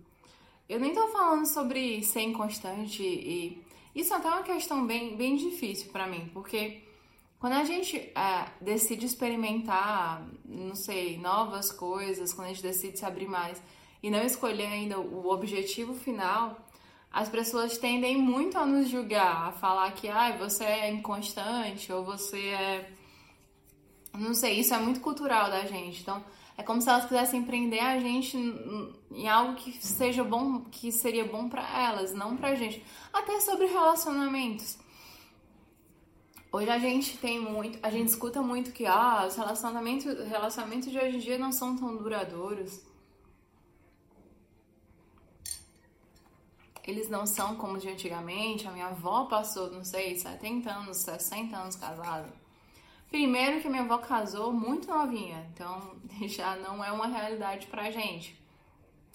Eu 0.68 0.78
nem 0.78 0.92
tô 0.92 1.08
falando 1.08 1.46
sobre 1.46 2.02
ser 2.02 2.20
inconstante 2.20 3.02
e. 3.02 3.62
Isso 3.94 4.12
é 4.12 4.16
até 4.18 4.28
é 4.28 4.30
uma 4.30 4.42
questão 4.42 4.86
bem, 4.86 5.16
bem 5.16 5.36
difícil 5.36 5.90
para 5.90 6.06
mim, 6.06 6.30
porque 6.34 6.82
quando 7.40 7.54
a 7.54 7.64
gente 7.64 7.96
é, 7.96 8.44
decide 8.60 9.06
experimentar, 9.06 10.22
não 10.44 10.74
sei, 10.74 11.16
novas 11.16 11.72
coisas, 11.72 12.34
quando 12.34 12.48
a 12.48 12.52
gente 12.52 12.62
decide 12.62 12.98
se 12.98 13.06
abrir 13.06 13.26
mais 13.26 13.62
e 14.02 14.10
não 14.10 14.20
escolher 14.20 14.66
ainda 14.66 15.00
o 15.00 15.30
objetivo 15.30 15.94
final, 15.94 16.58
as 17.10 17.30
pessoas 17.30 17.78
tendem 17.78 18.18
muito 18.18 18.58
a 18.58 18.66
nos 18.66 18.86
julgar, 18.90 19.48
a 19.48 19.52
falar 19.52 19.90
que 19.92 20.08
ah, 20.08 20.36
você 20.36 20.64
é 20.64 20.90
inconstante 20.90 21.90
ou 21.90 22.04
você 22.04 22.48
é. 22.48 22.97
Não 24.12 24.34
sei, 24.34 24.60
isso 24.60 24.74
é 24.74 24.78
muito 24.78 25.00
cultural 25.00 25.50
da 25.50 25.64
gente. 25.64 26.00
Então, 26.00 26.24
é 26.56 26.62
como 26.62 26.80
se 26.82 26.88
elas 26.88 27.04
quisessem 27.04 27.44
prender 27.44 27.82
a 27.82 27.98
gente 27.98 28.36
em 29.10 29.28
algo 29.28 29.54
que 29.54 29.72
seja 29.84 30.24
bom, 30.24 30.62
que 30.70 30.90
seria 30.90 31.24
bom 31.24 31.48
para 31.48 31.62
elas, 31.82 32.12
não 32.12 32.36
pra 32.36 32.54
gente. 32.54 32.84
Até 33.12 33.40
sobre 33.40 33.66
relacionamentos. 33.66 34.78
Hoje 36.50 36.70
a 36.70 36.78
gente 36.78 37.18
tem 37.18 37.38
muito, 37.38 37.78
a 37.82 37.90
gente 37.90 38.08
escuta 38.08 38.40
muito 38.40 38.72
que 38.72 38.86
ah, 38.86 39.26
os 39.28 39.36
relacionamentos, 39.36 40.06
relacionamentos 40.28 40.90
de 40.90 40.98
hoje 40.98 41.16
em 41.16 41.20
dia 41.20 41.38
não 41.38 41.52
são 41.52 41.76
tão 41.76 41.96
duradouros. 41.96 42.80
eles 46.88 47.10
não 47.10 47.26
são 47.26 47.54
como 47.54 47.76
de 47.76 47.86
antigamente. 47.86 48.66
A 48.66 48.72
minha 48.72 48.86
avó 48.86 49.26
passou, 49.26 49.70
não 49.70 49.84
sei, 49.84 50.16
70 50.16 50.70
anos, 50.70 50.96
60 50.96 51.54
anos 51.54 51.76
casada. 51.76 52.32
Primeiro 53.10 53.60
que 53.60 53.68
minha 53.68 53.82
avó 53.82 53.98
casou 53.98 54.52
muito 54.52 54.88
novinha, 54.88 55.48
então 55.54 55.96
já 56.28 56.56
não 56.56 56.84
é 56.84 56.92
uma 56.92 57.06
realidade 57.06 57.66
pra 57.66 57.90
gente. 57.90 58.38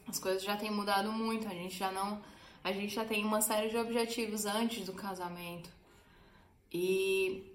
As 0.08 0.20
coisas 0.20 0.44
já 0.44 0.58
têm 0.58 0.72
mudado 0.72 1.12
muito, 1.12 1.48
a 1.48 1.54
gente 1.54 1.78
já 1.78 1.92
não, 1.92 2.22
a 2.64 2.72
gente 2.72 2.94
já 2.94 3.06
tem 3.06 3.24
uma 3.24 3.42
série 3.42 3.70
de 3.70 3.78
objetivos 3.78 4.46
antes 4.46 4.86
do 4.86 4.94
casamento. 4.94 5.70
E 6.72 7.54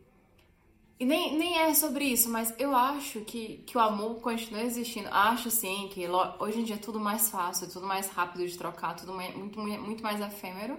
e 1.00 1.04
nem, 1.04 1.38
nem 1.38 1.58
é 1.58 1.72
sobre 1.74 2.04
isso, 2.04 2.28
mas 2.28 2.52
eu 2.58 2.74
acho 2.74 3.20
que, 3.20 3.58
que 3.58 3.78
o 3.78 3.80
amor 3.80 4.16
continua 4.16 4.62
existindo. 4.62 5.08
Acho 5.12 5.48
sim 5.48 5.88
que 5.92 6.04
hoje 6.40 6.60
em 6.60 6.64
dia 6.64 6.74
é 6.74 6.78
tudo 6.78 6.98
mais 6.98 7.30
fácil, 7.30 7.70
tudo 7.70 7.86
mais 7.86 8.08
rápido 8.08 8.44
de 8.44 8.58
trocar, 8.58 8.96
tudo 8.96 9.12
mais, 9.12 9.32
muito, 9.36 9.60
muito 9.60 10.02
mais 10.02 10.20
efêmero. 10.20 10.76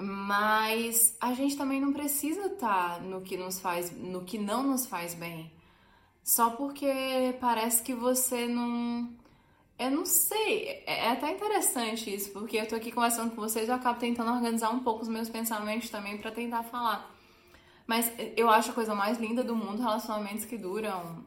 Mas 0.00 1.16
a 1.20 1.32
gente 1.32 1.56
também 1.56 1.80
não 1.80 1.92
precisa 1.92 2.46
estar 2.46 2.96
tá 2.96 3.00
no 3.00 3.20
que 3.20 3.36
nos 3.36 3.58
faz, 3.58 3.90
no 3.90 4.24
que 4.24 4.38
não 4.38 4.62
nos 4.62 4.86
faz 4.86 5.14
bem. 5.14 5.50
Só 6.22 6.50
porque 6.50 7.36
parece 7.40 7.82
que 7.82 7.94
você 7.94 8.46
não. 8.46 9.10
Eu 9.78 9.90
não 9.90 10.04
sei. 10.04 10.82
É, 10.86 11.06
é 11.06 11.10
até 11.10 11.32
interessante 11.32 12.14
isso, 12.14 12.30
porque 12.32 12.56
eu 12.56 12.68
tô 12.68 12.76
aqui 12.76 12.92
conversando 12.92 13.34
com 13.34 13.40
vocês 13.40 13.68
eu 13.68 13.74
acabo 13.74 13.98
tentando 13.98 14.30
organizar 14.30 14.70
um 14.70 14.80
pouco 14.80 15.02
os 15.02 15.08
meus 15.08 15.28
pensamentos 15.28 15.90
também 15.90 16.18
para 16.18 16.30
tentar 16.30 16.62
falar. 16.64 17.10
Mas 17.86 18.12
eu 18.36 18.50
acho 18.50 18.70
a 18.70 18.74
coisa 18.74 18.94
mais 18.94 19.18
linda 19.18 19.42
do 19.42 19.56
mundo 19.56 19.80
relacionamentos 19.80 20.44
que 20.44 20.58
duram 20.58 21.24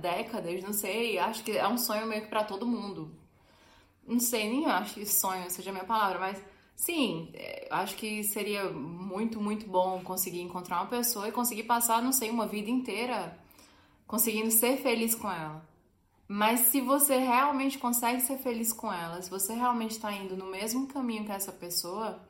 décadas, 0.00 0.62
não 0.62 0.72
sei, 0.72 1.18
acho 1.18 1.42
que 1.44 1.52
é 1.52 1.66
um 1.68 1.78
sonho 1.78 2.06
meio 2.06 2.22
que 2.22 2.28
para 2.28 2.44
todo 2.44 2.66
mundo. 2.66 3.10
Não 4.06 4.20
sei, 4.20 4.48
nem 4.48 4.66
acho 4.66 4.94
que 4.94 5.06
sonho 5.06 5.50
seja 5.50 5.70
a 5.70 5.72
minha 5.72 5.84
palavra, 5.84 6.18
mas 6.18 6.42
sim, 6.76 7.30
é, 7.34 7.66
acho 7.70 7.96
que 7.96 8.22
seria 8.22 8.70
muito, 8.70 9.40
muito 9.40 9.66
bom 9.66 10.00
conseguir 10.04 10.42
encontrar 10.42 10.82
uma 10.82 10.86
pessoa 10.86 11.28
e 11.28 11.32
conseguir 11.32 11.64
passar, 11.64 12.02
não 12.02 12.12
sei, 12.12 12.30
uma 12.30 12.46
vida 12.46 12.70
inteira 12.70 13.36
conseguindo 14.06 14.50
ser 14.50 14.76
feliz 14.76 15.14
com 15.14 15.30
ela. 15.30 15.66
Mas 16.28 16.60
se 16.60 16.80
você 16.80 17.18
realmente 17.18 17.78
consegue 17.78 18.20
ser 18.20 18.38
feliz 18.38 18.72
com 18.72 18.92
ela, 18.92 19.22
se 19.22 19.30
você 19.30 19.54
realmente 19.54 19.92
está 19.92 20.12
indo 20.12 20.36
no 20.36 20.46
mesmo 20.46 20.86
caminho 20.86 21.24
que 21.24 21.32
essa 21.32 21.52
pessoa, 21.52 22.20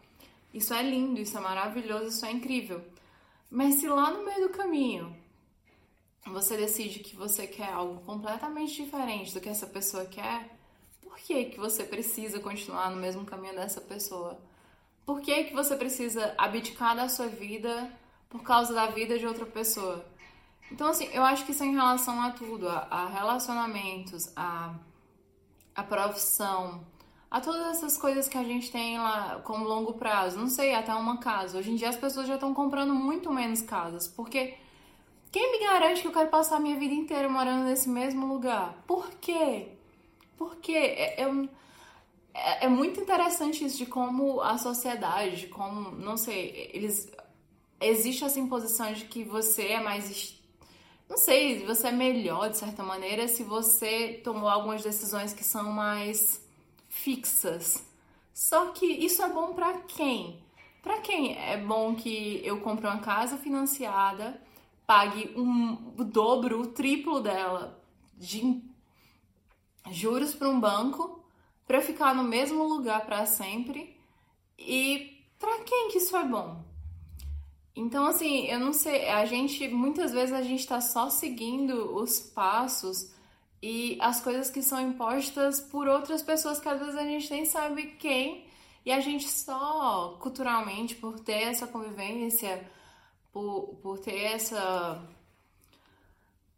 isso 0.53 0.73
é 0.73 0.83
lindo, 0.83 1.21
isso 1.21 1.37
é 1.37 1.41
maravilhoso, 1.41 2.09
isso 2.09 2.25
é 2.25 2.31
incrível. 2.31 2.83
Mas 3.51 3.77
se 3.77 3.89
lá 3.89 4.11
no 4.11 4.25
meio 4.25 4.49
do 4.49 4.55
caminho 4.55 5.15
você 6.27 6.57
decide 6.57 6.99
que 7.01 7.15
você 7.15 7.47
quer 7.47 7.73
algo 7.73 8.01
completamente 8.03 8.83
diferente 8.83 9.33
do 9.33 9.41
que 9.41 9.49
essa 9.49 9.67
pessoa 9.67 10.05
quer, 10.05 10.56
que, 11.27 11.47
que 11.47 11.59
você 11.59 11.83
precisa 11.83 12.39
continuar 12.39 12.89
no 12.89 12.97
mesmo 12.97 13.25
caminho 13.25 13.57
dessa 13.57 13.81
pessoa? 13.81 14.39
Por 15.05 15.21
que, 15.21 15.45
que 15.45 15.55
você 15.55 15.75
precisa 15.75 16.33
abdicar 16.39 16.95
da 16.95 17.09
sua 17.09 17.27
vida 17.27 17.91
por 18.31 18.43
causa 18.45 18.73
da 18.73 18.87
vida 18.87 19.19
de 19.19 19.27
outra 19.27 19.45
pessoa? 19.45 20.07
Então, 20.71 20.89
assim, 20.89 21.09
eu 21.13 21.25
acho 21.25 21.45
que 21.45 21.51
isso 21.51 21.65
é 21.65 21.67
em 21.67 21.75
relação 21.75 22.21
a 22.21 22.31
tudo, 22.31 22.69
a, 22.69 22.87
a 22.91 23.09
relacionamentos, 23.09 24.33
a, 24.37 24.75
a 25.75 25.83
profissão, 25.83 26.87
a 27.29 27.41
todas 27.41 27.77
essas 27.77 27.97
coisas 27.97 28.29
que 28.29 28.39
a 28.39 28.45
gente 28.45 28.71
tem 28.71 28.97
lá 28.97 29.41
como 29.43 29.65
longo 29.65 29.95
prazo. 29.95 30.39
Não 30.39 30.49
sei, 30.49 30.75
até 30.75 30.95
uma 30.95 31.19
casa. 31.19 31.59
Hoje 31.59 31.73
em 31.73 31.77
dia 31.77 31.89
as 31.89 31.97
pessoas 31.97 32.29
já 32.29 32.35
estão 32.35 32.55
comprando 32.55 32.95
muito 32.95 33.33
menos 33.33 33.63
casas, 33.63 34.07
porque 34.07 34.55
quem 35.33 35.51
me 35.51 35.67
garante 35.67 36.03
que 36.03 36.09
eu 36.09 36.13
quero 36.13 36.31
passar 36.31 36.57
a 36.57 36.61
minha 36.61 36.79
vida 36.79 36.95
inteira 36.95 37.29
morando 37.29 37.65
nesse 37.65 37.89
mesmo 37.89 38.27
lugar? 38.27 38.75
Por 38.87 39.11
quê? 39.21 39.76
Porque 40.37 40.73
é, 40.73 41.23
é, 41.23 41.49
é, 42.35 42.65
é 42.67 42.69
muito 42.69 43.01
interessante 43.01 43.65
isso 43.65 43.79
de 43.79 43.87
como 43.87 44.41
a 44.41 44.59
sociedade, 44.59 45.37
de 45.41 45.47
como, 45.49 45.93
não 45.93 46.17
sei, 46.17 46.71
eles. 46.73 47.11
Existe 47.79 48.25
essa 48.25 48.41
imposição 48.41 48.91
de 48.95 49.05
que 49.05 49.23
você 49.23 49.67
é 49.67 49.81
mais 49.81 50.09
não 51.09 51.17
sei, 51.17 51.65
você 51.65 51.89
é 51.89 51.93
melhor 51.93 52.51
de 52.51 52.57
certa 52.57 52.83
maneira 52.83 53.29
se 53.29 53.45
você 53.45 54.21
tomou 54.25 54.49
algumas 54.49 54.83
decisões 54.83 55.33
que 55.33 55.45
são 55.45 55.71
mais 55.71 56.45
fixas. 56.89 57.85
Só 58.35 58.67
que 58.73 58.87
isso 58.87 59.23
é 59.23 59.29
bom 59.29 59.55
para 59.55 59.79
quem? 59.83 60.43
Para 60.83 61.01
quem 61.01 61.37
é 61.39 61.57
bom 61.57 61.95
que 61.95 62.41
eu 62.45 62.61
compre 62.61 62.87
uma 62.87 62.99
casa 62.99 63.37
financiada, 63.37 64.41
pague 64.87 65.33
um, 65.37 65.93
o 65.97 66.05
dobro, 66.05 66.61
o 66.61 66.67
triplo 66.67 67.21
dela 67.21 67.81
de 68.17 68.63
juros 69.91 70.35
para 70.35 70.49
um 70.49 70.59
banco, 70.59 71.25
para 71.67 71.81
ficar 71.81 72.15
no 72.15 72.23
mesmo 72.23 72.65
lugar 72.65 73.05
para 73.07 73.27
sempre? 73.27 73.99
E 74.59 75.25
para 75.39 75.65
quem 75.65 75.91
que 75.91 75.99
isso 75.99 76.17
é 76.17 76.25
bom? 76.25 76.65
Então, 77.75 78.07
assim, 78.07 78.47
eu 78.47 78.59
não 78.59 78.73
sei, 78.73 79.09
a 79.11 79.27
gente, 79.27 79.69
muitas 79.69 80.13
vezes 80.13 80.35
a 80.35 80.41
gente 80.43 80.61
está 80.61 80.81
só 80.81 81.11
seguindo 81.11 81.95
os 81.95 82.19
passos 82.21 83.13
e 83.63 83.99
as 84.01 84.21
coisas 84.21 84.51
que 84.51 84.63
são 84.63 84.81
impostas 84.81 85.61
por 85.61 85.87
outras 85.87 86.23
pessoas 86.23 86.59
que 86.59 86.69
às 86.69 86.79
vezes 86.79 86.97
a 86.97 87.05
gente 87.05 87.31
nem 87.31 87.45
sabe 87.45 87.89
quem, 87.99 88.47
e 88.87 88.93
a 88.93 89.01
gente 89.01 89.29
só 89.29 90.17
culturalmente, 90.21 90.95
por 90.95 91.19
ter 91.19 91.43
essa 91.43 91.67
convivência, 91.67 92.71
por, 93.33 93.77
por 93.83 93.99
ter 93.99 94.17
essa. 94.17 95.03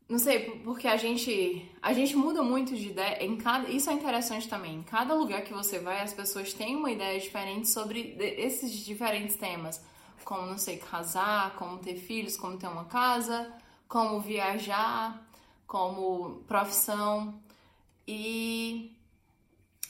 Não 0.09 0.19
sei, 0.19 0.59
porque 0.65 0.88
a 0.88 0.97
gente 0.97 1.71
a 1.83 1.93
gente 1.93 2.17
muda 2.17 2.43
muito 2.43 2.75
de 2.75 2.88
ideia. 2.88 3.23
Em 3.23 3.37
cada, 3.37 3.69
isso 3.69 3.91
é 3.91 3.93
interessante 3.93 4.49
também. 4.49 4.77
Em 4.77 4.83
cada 4.83 5.15
lugar 5.15 5.43
que 5.43 5.53
você 5.53 5.79
vai, 5.79 6.00
as 6.00 6.15
pessoas 6.15 6.53
têm 6.55 6.77
uma 6.77 6.91
ideia 6.91 7.21
diferente 7.21 7.69
sobre 7.69 8.17
esses 8.19 8.73
diferentes 8.73 9.37
temas 9.37 9.81
como, 10.29 10.47
não 10.47 10.59
sei, 10.59 10.77
casar, 10.77 11.57
como 11.57 11.79
ter 11.79 11.97
filhos, 11.97 12.37
como 12.37 12.59
ter 12.59 12.67
uma 12.67 12.85
casa, 12.85 13.50
como 13.88 14.21
viajar, 14.21 15.27
como 15.67 16.43
profissão. 16.47 17.41
E 18.07 18.95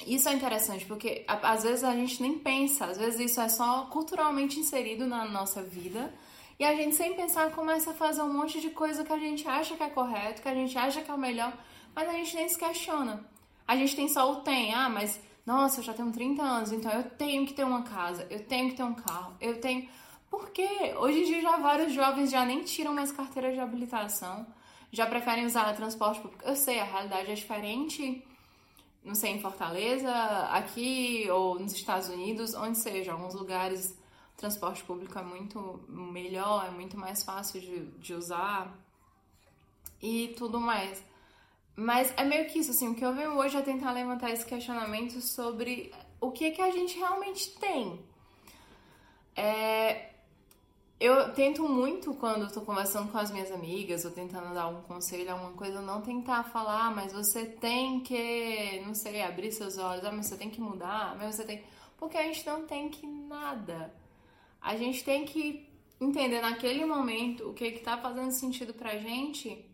isso 0.07 0.29
é 0.29 0.35
interessante 0.35 0.85
porque 0.85 1.25
às 1.27 1.65
vezes 1.65 1.83
a 1.83 1.93
gente 1.93 2.23
nem 2.23 2.39
pensa, 2.39 2.85
às 2.85 2.97
vezes 2.97 3.33
isso 3.33 3.41
é 3.41 3.49
só 3.49 3.87
culturalmente 3.87 4.61
inserido 4.61 5.09
na 5.09 5.25
nossa 5.25 5.61
vida. 5.61 6.15
E 6.59 6.65
a 6.65 6.75
gente 6.75 6.97
sem 6.97 7.15
pensar 7.15 7.53
começa 7.53 7.93
a 7.93 7.95
fazer 7.95 8.21
um 8.23 8.33
monte 8.33 8.61
de 8.61 8.71
coisa 8.71 9.05
que 9.05 9.13
a 9.13 9.19
gente 9.19 9.47
acha 9.47 9.77
que 9.77 9.83
é 9.83 9.89
correto, 9.89 10.43
que 10.43 10.49
a 10.49 10.55
gente 10.55 10.77
acha 10.77 11.01
que 11.01 11.11
é 11.11 11.15
o 11.15 11.19
melhor, 11.19 11.57
mas 11.95 12.09
a 12.09 12.13
gente 12.13 12.35
nem 12.35 12.49
se 12.49 12.59
questiona. 12.59 13.25
A 13.67 13.77
gente 13.77 13.95
tem 13.95 14.09
só 14.09 14.33
o 14.33 14.37
tem, 14.41 14.75
ah, 14.75 14.89
mas 14.89 15.21
nossa, 15.47 15.81
eu 15.81 15.85
já 15.85 15.95
tenho 15.95 16.11
30 16.11 16.43
anos, 16.43 16.73
então 16.73 16.91
eu 16.91 17.05
tenho 17.05 17.47
que 17.47 17.55
ter 17.55 17.65
uma 17.65 17.83
casa, 17.83 18.27
eu 18.29 18.45
tenho 18.45 18.71
que 18.71 18.77
ter 18.77 18.83
um 18.83 18.95
carro, 18.95 19.37
eu 19.41 19.61
tenho. 19.61 19.89
Porque 20.29 20.67
hoje 20.99 21.21
em 21.21 21.25
dia 21.27 21.41
já 21.41 21.57
vários 21.59 21.93
jovens 21.93 22.31
já 22.31 22.45
nem 22.45 22.63
tiram 22.65 22.93
mais 22.93 23.13
carteira 23.13 23.53
de 23.53 23.61
habilitação, 23.61 24.47
já 24.91 25.07
preferem 25.07 25.47
usar 25.47 25.73
transporte 25.75 26.21
público. 26.21 26.45
Eu 26.45 26.57
sei, 26.57 26.81
a 26.81 26.85
realidade 26.85 27.31
é 27.31 27.35
diferente, 27.35 28.27
não 29.05 29.15
sei, 29.15 29.31
em 29.31 29.41
Fortaleza, 29.41 30.13
aqui 30.51 31.27
ou 31.31 31.59
nos 31.59 31.73
Estados 31.73 32.09
Unidos, 32.09 32.53
onde 32.55 32.77
seja, 32.77 33.13
alguns 33.13 33.35
lugares 33.35 33.97
transporte 34.39 34.85
público 34.85 35.19
é 35.19 35.23
muito 35.23 35.81
melhor, 35.89 36.67
é 36.67 36.71
muito 36.71 36.97
mais 36.97 37.25
fácil 37.25 37.61
de, 37.61 37.87
de 37.99 38.15
usar 38.15 38.73
e 40.01 40.35
tudo 40.39 40.61
mais. 40.61 41.05
Mas 41.75 42.15
é 42.17 42.25
meio 42.25 42.49
que 42.49 42.61
isso, 42.61 42.71
assim, 42.71 42.89
o 42.89 42.95
que 42.95 43.05
eu 43.05 43.15
venho 43.15 43.37
hoje 43.37 43.57
é 43.57 43.63
tentar 43.63 43.93
levantar 43.93 44.31
esse 44.31 44.47
questionamento 44.47 45.21
sobre 45.21 45.93
o 46.21 46.31
que, 46.31 46.53
que 46.53 46.63
a 46.63 46.71
gente 46.71 46.97
realmente 46.97 47.51
tem. 47.59 48.01
É, 49.37 50.11
eu 51.01 51.33
tento 51.35 51.69
muito 51.69 52.15
quando 52.15 52.53
tô 52.53 52.61
conversando 52.61 53.11
com 53.11 53.19
as 53.19 53.31
minhas 53.33 53.51
amigas 53.51 54.05
ou 54.05 54.11
tentando 54.13 54.55
dar 54.55 54.63
algum 54.63 54.83
conselho, 54.83 55.33
alguma 55.33 55.53
coisa, 55.53 55.81
não 55.81 56.01
tentar 56.01 56.45
falar, 56.45 56.87
ah, 56.87 56.91
mas 56.91 57.13
você 57.13 57.45
tem 57.45 58.01
que, 58.01 58.83
não 58.85 58.95
sei, 58.95 59.23
abrir 59.23 59.51
seus 59.51 59.79
olhos, 59.79 60.05
ah, 60.05 60.13
mas 60.13 60.27
você 60.27 60.37
tem 60.37 60.51
que 60.51 60.61
mudar, 60.61 61.17
mas 61.17 61.35
você 61.35 61.45
tem. 61.45 61.65
Porque 61.97 62.17
a 62.17 62.23
gente 62.23 62.47
não 62.47 62.67
tem 62.67 62.89
que 62.89 63.05
nada. 63.05 63.93
A 64.61 64.77
gente 64.77 65.05
tem 65.05 65.25
que 65.25 65.67
entender 66.01 66.41
naquele 66.41 66.85
momento 66.85 67.49
o 67.49 67.55
que 67.55 67.73
que 67.73 67.81
tá 67.81 67.99
fazendo 67.99 68.31
sentido 68.31 68.73
pra 68.75 68.99
gente 68.99 69.65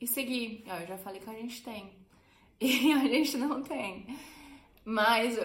e 0.00 0.06
seguir. 0.06 0.64
Eu 0.66 0.86
já 0.86 0.98
falei 0.98 1.20
que 1.20 1.30
a 1.30 1.34
gente 1.34 1.62
tem. 1.62 1.92
E 2.60 2.92
a 2.92 3.00
gente 3.00 3.36
não 3.36 3.62
tem. 3.62 4.06
Mas 4.84 5.36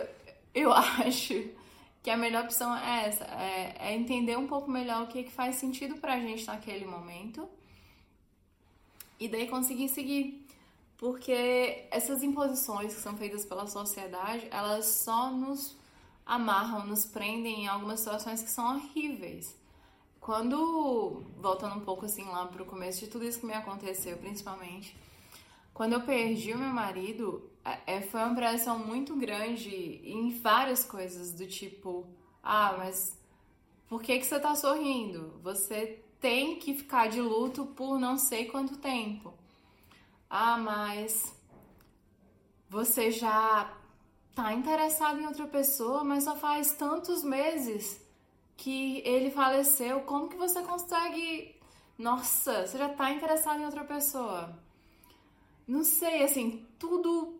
eu 0.53 0.71
acho 0.73 1.49
que 2.01 2.09
a 2.09 2.15
melhor 2.15 2.45
opção 2.45 2.75
é 2.77 3.07
essa, 3.07 3.25
é, 3.25 3.75
é 3.79 3.95
entender 3.95 4.37
um 4.37 4.47
pouco 4.47 4.69
melhor 4.69 5.03
o 5.03 5.07
que, 5.07 5.23
que 5.23 5.31
faz 5.31 5.55
sentido 5.55 5.97
pra 5.97 6.19
gente 6.19 6.45
naquele 6.45 6.85
momento 6.85 7.49
e 9.19 9.27
daí 9.27 9.47
conseguir 9.47 9.89
seguir. 9.89 10.47
Porque 10.97 11.87
essas 11.91 12.23
imposições 12.23 12.93
que 12.93 13.01
são 13.01 13.17
feitas 13.17 13.45
pela 13.45 13.67
sociedade, 13.67 14.47
elas 14.51 14.85
só 14.85 15.31
nos 15.31 15.77
amarram, 16.29 16.85
nos 16.85 17.07
prendem 17.07 17.63
em 17.63 17.67
algumas 17.67 17.99
situações 18.01 18.43
que 18.43 18.51
são 18.51 18.75
horríveis. 18.75 19.57
Quando, 20.21 21.23
voltando 21.37 21.75
um 21.75 21.79
pouco 21.79 22.05
assim 22.05 22.23
lá 22.25 22.45
pro 22.45 22.65
começo 22.65 22.99
de 22.99 23.07
tudo 23.07 23.25
isso 23.25 23.39
que 23.39 23.47
me 23.47 23.53
aconteceu, 23.53 24.15
principalmente, 24.17 24.95
quando 25.73 25.93
eu 25.93 26.01
perdi 26.01 26.53
o 26.53 26.57
meu 26.57 26.69
marido, 26.69 27.49
é, 27.65 27.95
é, 27.95 28.01
foi 28.01 28.19
uma 28.21 28.35
pressão 28.35 28.77
muito 28.77 29.15
grande 29.15 30.01
em 30.03 30.29
várias 30.29 30.85
coisas, 30.85 31.33
do 31.33 31.47
tipo, 31.47 32.05
ah, 32.43 32.75
mas 32.77 33.17
por 33.87 34.03
que, 34.03 34.19
que 34.19 34.25
você 34.25 34.39
tá 34.39 34.53
sorrindo? 34.53 35.39
Você 35.41 35.99
tem 36.19 36.59
que 36.59 36.75
ficar 36.75 37.07
de 37.07 37.21
luto 37.21 37.65
por 37.65 37.97
não 37.97 38.19
sei 38.19 38.45
quanto 38.45 38.77
tempo. 38.77 39.33
Ah, 40.29 40.57
mas 40.57 41.35
você 42.69 43.09
já 43.09 43.78
tá 44.35 44.53
interessado 44.53 45.19
em 45.19 45.25
outra 45.25 45.47
pessoa, 45.47 46.03
mas 46.03 46.23
só 46.23 46.35
faz 46.35 46.71
tantos 46.73 47.23
meses 47.23 48.01
que 48.57 49.01
ele 49.05 49.31
faleceu. 49.31 50.01
Como 50.01 50.29
que 50.29 50.37
você 50.37 50.61
consegue. 50.61 51.55
Nossa, 51.97 52.65
você 52.65 52.77
já 52.77 52.89
tá 52.89 53.11
interessado 53.11 53.61
em 53.61 53.65
outra 53.65 53.83
pessoa? 53.83 54.57
Não 55.67 55.83
sei, 55.83 56.23
assim, 56.23 56.65
tudo 56.79 57.39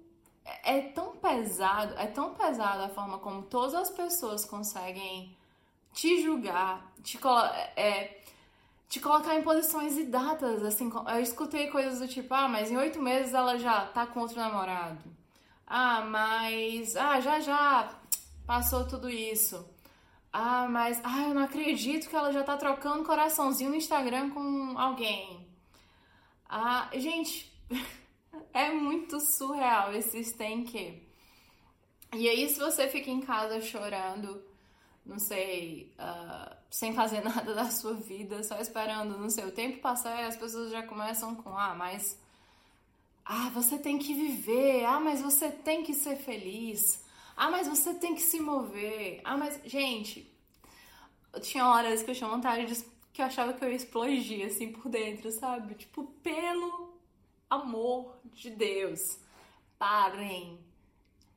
é 0.64 0.82
tão 0.82 1.16
pesado, 1.18 1.96
é 1.98 2.08
tão 2.08 2.34
pesado 2.34 2.84
a 2.84 2.90
forma 2.90 3.18
como 3.20 3.44
todas 3.44 3.74
as 3.74 3.90
pessoas 3.90 4.46
conseguem 4.46 5.36
te 5.94 6.22
julgar, 6.22 6.94
te, 7.04 7.18
colo 7.18 7.46
é, 7.76 8.22
te 8.88 9.00
colocar 9.00 9.36
em 9.36 9.42
posições 9.42 9.98
e 9.98 10.04
datas, 10.06 10.64
assim, 10.64 10.92
eu 11.08 11.20
escutei 11.22 11.68
coisas 11.68 12.00
do 12.00 12.08
tipo, 12.08 12.34
ah, 12.34 12.48
mas 12.48 12.72
em 12.72 12.78
oito 12.78 13.02
meses 13.02 13.34
ela 13.34 13.58
já 13.58 13.86
tá 13.88 14.06
com 14.06 14.20
outro 14.20 14.38
namorado. 14.38 15.19
Ah, 15.70 16.02
mas, 16.02 16.96
ah, 16.96 17.22
já 17.22 17.40
já 17.40 18.00
passou 18.46 18.88
tudo 18.88 19.10
isso. 19.10 19.64
Ah, 20.34 20.68
mas, 20.68 21.00
ah, 21.04 21.28
eu 21.30 21.34
não 21.36 21.44
acredito 21.44 22.10
que 22.10 22.16
ela 22.16 22.32
já 22.32 22.44
tá 22.44 22.58
trocando 22.58 23.04
coraçãozinho 23.06 23.70
no 23.70 23.76
Instagram 23.76 24.32
com 24.32 24.78
alguém. 24.78 25.48
Ah, 26.50 26.90
gente, 26.96 27.52
é 28.54 28.72
muito 28.72 29.20
surreal 29.38 29.94
esses 29.94 30.34
tem 30.34 30.64
que. 30.64 31.08
E 32.14 32.28
aí, 32.28 32.50
se 32.50 32.60
você 32.60 32.88
fica 32.90 33.12
em 33.12 33.22
casa 33.22 33.62
chorando, 33.62 34.44
não 35.06 35.20
sei, 35.20 35.94
uh, 36.00 36.56
sem 36.72 36.94
fazer 36.94 37.22
nada 37.24 37.54
da 37.54 37.66
sua 37.70 37.94
vida, 37.94 38.44
só 38.44 38.60
esperando, 38.60 39.18
não 39.18 39.30
sei, 39.30 39.46
o 39.46 39.52
tempo 39.52 39.80
passar 39.82 40.22
e 40.24 40.26
as 40.26 40.36
pessoas 40.38 40.72
já 40.72 40.84
começam 40.84 41.36
com, 41.36 41.56
ah, 41.58 41.76
mas. 41.76 42.20
Ah, 43.32 43.52
você 43.54 43.78
tem 43.78 44.00
que 44.00 44.12
viver. 44.12 44.86
Ah, 44.86 45.00
mas 45.00 45.22
você 45.22 45.52
tem 45.52 45.84
que 45.84 45.94
ser 45.94 46.16
feliz. 46.16 47.06
Ah, 47.38 47.52
mas 47.52 47.68
você 47.68 47.94
tem 47.94 48.16
que 48.16 48.24
se 48.24 48.40
mover. 48.40 49.22
Ah, 49.24 49.38
mas. 49.38 49.62
Gente, 49.66 50.28
tinha 51.40 51.68
horas 51.68 52.02
que 52.02 52.10
eu 52.10 52.16
tinha 52.16 52.28
vontade 52.28 52.66
de. 52.66 52.84
que 53.14 53.22
eu 53.22 53.28
achava 53.28 53.54
que 53.54 53.64
eu 53.64 53.70
ia 53.70 53.76
explodir, 53.76 54.48
assim, 54.48 54.72
por 54.72 54.90
dentro, 54.90 55.32
sabe? 55.32 55.76
Tipo, 55.76 56.06
pelo 56.24 56.98
amor 57.48 58.16
de 58.34 58.50
Deus, 58.50 59.20
parem. 59.78 60.60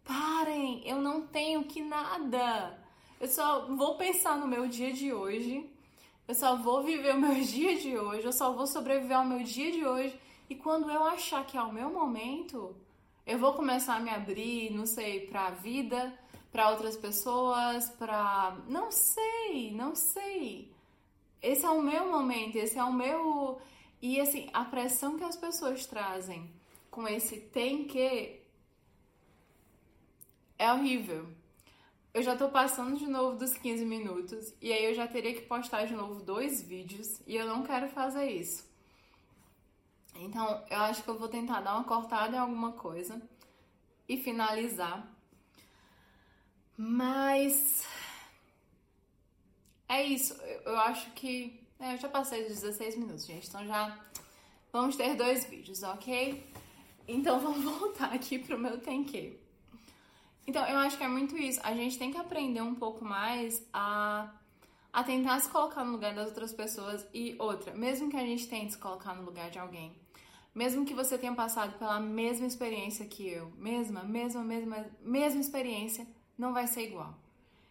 Parem, 0.02 0.80
eu 0.88 0.98
não 0.98 1.26
tenho 1.26 1.64
que 1.64 1.82
nada. 1.82 2.78
Eu 3.20 3.28
só 3.28 3.66
vou 3.66 3.98
pensar 3.98 4.38
no 4.38 4.48
meu 4.48 4.66
dia 4.66 4.94
de 4.94 5.12
hoje. 5.12 5.70
Eu 6.26 6.34
só 6.34 6.56
vou 6.56 6.82
viver 6.82 7.14
o 7.14 7.20
meu 7.20 7.34
dia 7.44 7.78
de 7.78 7.98
hoje. 7.98 8.24
Eu 8.24 8.32
só 8.32 8.50
vou 8.54 8.66
sobreviver 8.66 9.18
ao 9.18 9.26
meu 9.26 9.42
dia 9.42 9.70
de 9.70 9.84
hoje. 9.84 10.18
E 10.52 10.54
quando 10.56 10.90
eu 10.90 11.02
achar 11.04 11.46
que 11.46 11.56
é 11.56 11.62
o 11.62 11.72
meu 11.72 11.88
momento, 11.88 12.76
eu 13.26 13.38
vou 13.38 13.54
começar 13.54 13.96
a 13.96 14.00
me 14.00 14.10
abrir, 14.10 14.70
não 14.70 14.84
sei, 14.84 15.26
para 15.26 15.46
a 15.46 15.50
vida, 15.50 16.12
para 16.52 16.68
outras 16.68 16.94
pessoas, 16.94 17.88
para 17.88 18.58
não 18.68 18.90
sei, 18.92 19.72
não 19.74 19.94
sei. 19.94 20.70
Esse 21.40 21.64
é 21.64 21.70
o 21.70 21.80
meu 21.80 22.12
momento, 22.12 22.56
esse 22.56 22.78
é 22.78 22.84
o 22.84 22.92
meu 22.92 23.62
e 24.02 24.20
assim, 24.20 24.50
a 24.52 24.62
pressão 24.62 25.16
que 25.16 25.24
as 25.24 25.36
pessoas 25.36 25.86
trazem 25.86 26.52
com 26.90 27.08
esse 27.08 27.40
tem 27.40 27.84
que 27.84 28.42
é 30.58 30.70
horrível. 30.70 31.28
Eu 32.12 32.22
já 32.22 32.36
tô 32.36 32.50
passando 32.50 32.98
de 32.98 33.06
novo 33.06 33.38
dos 33.38 33.54
15 33.54 33.86
minutos 33.86 34.52
e 34.60 34.70
aí 34.70 34.84
eu 34.84 34.92
já 34.92 35.08
teria 35.08 35.32
que 35.32 35.46
postar 35.46 35.86
de 35.86 35.94
novo 35.94 36.22
dois 36.22 36.60
vídeos 36.60 37.22
e 37.26 37.36
eu 37.36 37.46
não 37.46 37.62
quero 37.62 37.88
fazer 37.88 38.30
isso. 38.30 38.70
Então, 40.32 40.64
eu 40.70 40.80
acho 40.80 41.02
que 41.02 41.10
eu 41.10 41.18
vou 41.18 41.28
tentar 41.28 41.60
dar 41.60 41.74
uma 41.74 41.84
cortada 41.84 42.34
em 42.34 42.38
alguma 42.38 42.72
coisa 42.72 43.20
e 44.08 44.16
finalizar. 44.16 45.06
Mas 46.74 47.86
é 49.86 50.02
isso. 50.02 50.32
Eu 50.64 50.78
acho 50.80 51.10
que 51.10 51.62
é, 51.78 51.92
eu 51.92 51.98
já 51.98 52.08
passei 52.08 52.44
dos 52.44 52.62
16 52.62 52.96
minutos, 52.96 53.26
gente. 53.26 53.46
Então 53.46 53.66
já 53.66 53.94
vamos 54.72 54.96
ter 54.96 55.14
dois 55.16 55.44
vídeos, 55.44 55.82
ok? 55.82 56.50
Então 57.06 57.36
vamos 57.44 57.62
voltar 57.62 58.10
aqui 58.14 58.38
pro 58.38 58.58
meu 58.58 58.80
tem 58.80 59.04
que. 59.04 59.38
Então, 60.46 60.66
eu 60.66 60.78
acho 60.78 60.96
que 60.96 61.04
é 61.04 61.08
muito 61.08 61.36
isso. 61.36 61.60
A 61.62 61.74
gente 61.74 61.98
tem 61.98 62.10
que 62.10 62.16
aprender 62.16 62.62
um 62.62 62.74
pouco 62.74 63.04
mais 63.04 63.62
a, 63.70 64.32
a 64.90 65.04
tentar 65.04 65.38
se 65.40 65.50
colocar 65.50 65.84
no 65.84 65.92
lugar 65.92 66.14
das 66.14 66.28
outras 66.28 66.54
pessoas. 66.54 67.06
E 67.12 67.36
outra, 67.38 67.74
mesmo 67.74 68.08
que 68.08 68.16
a 68.16 68.24
gente 68.24 68.48
tente 68.48 68.72
se 68.72 68.78
colocar 68.78 69.14
no 69.14 69.24
lugar 69.24 69.50
de 69.50 69.58
alguém, 69.58 69.94
mesmo 70.54 70.84
que 70.84 70.94
você 70.94 71.16
tenha 71.16 71.34
passado 71.34 71.78
pela 71.78 71.98
mesma 71.98 72.46
experiência 72.46 73.06
que 73.06 73.28
eu, 73.28 73.50
mesma, 73.56 74.02
mesma, 74.02 74.44
mesma, 74.44 74.86
mesma 75.00 75.40
experiência, 75.40 76.06
não 76.36 76.52
vai 76.52 76.66
ser 76.66 76.88
igual. 76.88 77.14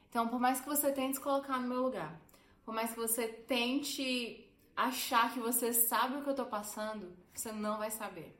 Então, 0.09 0.27
por 0.27 0.39
mais 0.39 0.59
que 0.59 0.67
você 0.67 0.91
tente 0.91 1.15
se 1.15 1.23
colocar 1.23 1.59
no 1.59 1.67
meu 1.67 1.83
lugar, 1.83 2.19
por 2.65 2.73
mais 2.73 2.91
que 2.91 2.99
você 2.99 3.27
tente 3.27 4.45
achar 4.75 5.33
que 5.33 5.39
você 5.39 5.73
sabe 5.73 6.17
o 6.17 6.23
que 6.23 6.29
eu 6.29 6.35
tô 6.35 6.45
passando, 6.45 7.15
você 7.33 7.51
não 7.51 7.77
vai 7.77 7.91
saber. 7.91 8.35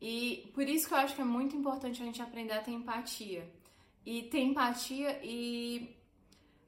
E 0.00 0.50
por 0.54 0.68
isso 0.68 0.88
que 0.88 0.94
eu 0.94 0.98
acho 0.98 1.14
que 1.14 1.20
é 1.20 1.24
muito 1.24 1.56
importante 1.56 2.02
a 2.02 2.06
gente 2.06 2.22
aprender 2.22 2.52
a 2.52 2.62
ter 2.62 2.72
empatia. 2.72 3.50
E 4.04 4.22
ter 4.22 4.40
empatia 4.40 5.20
e 5.22 5.96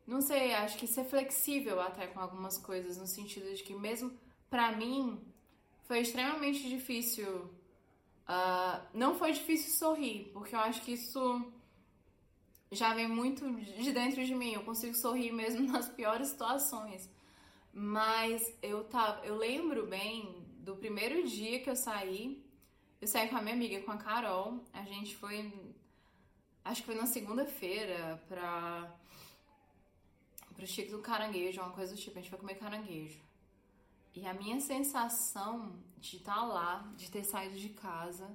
não 0.07 0.21
sei, 0.21 0.55
acho 0.55 0.79
que 0.79 0.87
ser 0.87 1.05
flexível 1.05 1.81
até 1.81 2.07
com 2.07 2.19
algumas 2.19 2.57
coisas, 2.57 2.97
no 2.97 3.07
sentido 3.07 3.55
de 3.55 3.63
que 3.63 3.75
mesmo 3.75 4.11
para 4.49 4.73
mim 4.73 5.21
foi 5.89 6.01
extremamente 6.01 6.69
difícil. 6.69 7.51
Uh, 8.29 8.87
não 8.95 9.19
foi 9.19 9.33
difícil 9.33 9.73
sorrir, 9.73 10.31
porque 10.33 10.55
eu 10.55 10.61
acho 10.61 10.83
que 10.83 10.93
isso 10.93 11.53
já 12.71 12.95
vem 12.95 13.09
muito 13.09 13.51
de 13.83 13.93
dentro 13.93 14.25
de 14.25 14.35
mim. 14.37 14.53
Eu 14.53 14.63
consigo 14.63 14.95
sorrir 14.95 15.33
mesmo 15.33 15.67
nas 15.73 15.89
piores 15.89 16.29
situações. 16.29 17.11
Mas 17.73 18.41
eu 18.63 18.85
tava, 18.85 19.27
eu 19.27 19.37
lembro 19.37 19.87
bem 19.87 20.47
do 20.61 20.77
primeiro 20.77 21.27
dia 21.27 21.59
que 21.59 21.69
eu 21.69 21.77
saí 21.77 22.47
eu 23.01 23.07
saí 23.07 23.29
com 23.29 23.37
a 23.37 23.41
minha 23.43 23.55
amiga, 23.55 23.81
com 23.83 23.93
a 23.93 23.97
Carol. 23.97 24.65
A 24.73 24.83
gente 24.83 25.15
foi. 25.17 25.53
Acho 26.65 26.81
que 26.81 26.87
foi 26.87 26.97
na 26.97 27.07
segunda-feira 27.07 28.21
pra. 28.29 28.93
pro 30.57 30.67
Chico 30.67 30.91
do 30.91 30.99
Caranguejo, 30.99 31.61
uma 31.61 31.71
coisa 31.71 31.95
do 31.95 32.01
tipo. 32.01 32.19
A 32.19 32.21
gente 32.21 32.31
foi 32.31 32.39
comer 32.39 32.57
caranguejo. 32.57 33.21
E 34.15 34.27
a 34.27 34.35
minha 34.35 34.61
sensação 34.61 35.73
de 35.99 36.17
estar 36.17 36.35
tá 36.35 36.43
lá, 36.43 36.93
de 36.97 37.11
ter 37.11 37.25
saído 37.25 37.57
de 37.57 37.69
casa, 37.71 38.27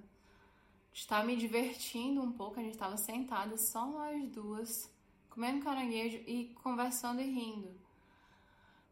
de 0.91 0.99
estar 0.99 1.25
me 1.25 1.35
divertindo 1.35 2.21
um 2.21 2.31
pouco, 2.31 2.59
a 2.59 2.63
gente 2.63 2.73
estava 2.73 2.97
sentada 2.97 3.57
só 3.57 3.85
nós 3.85 4.29
duas, 4.29 4.89
comendo 5.29 5.63
caranguejo 5.63 6.17
e 6.27 6.53
conversando 6.61 7.21
e 7.21 7.29
rindo. 7.29 7.83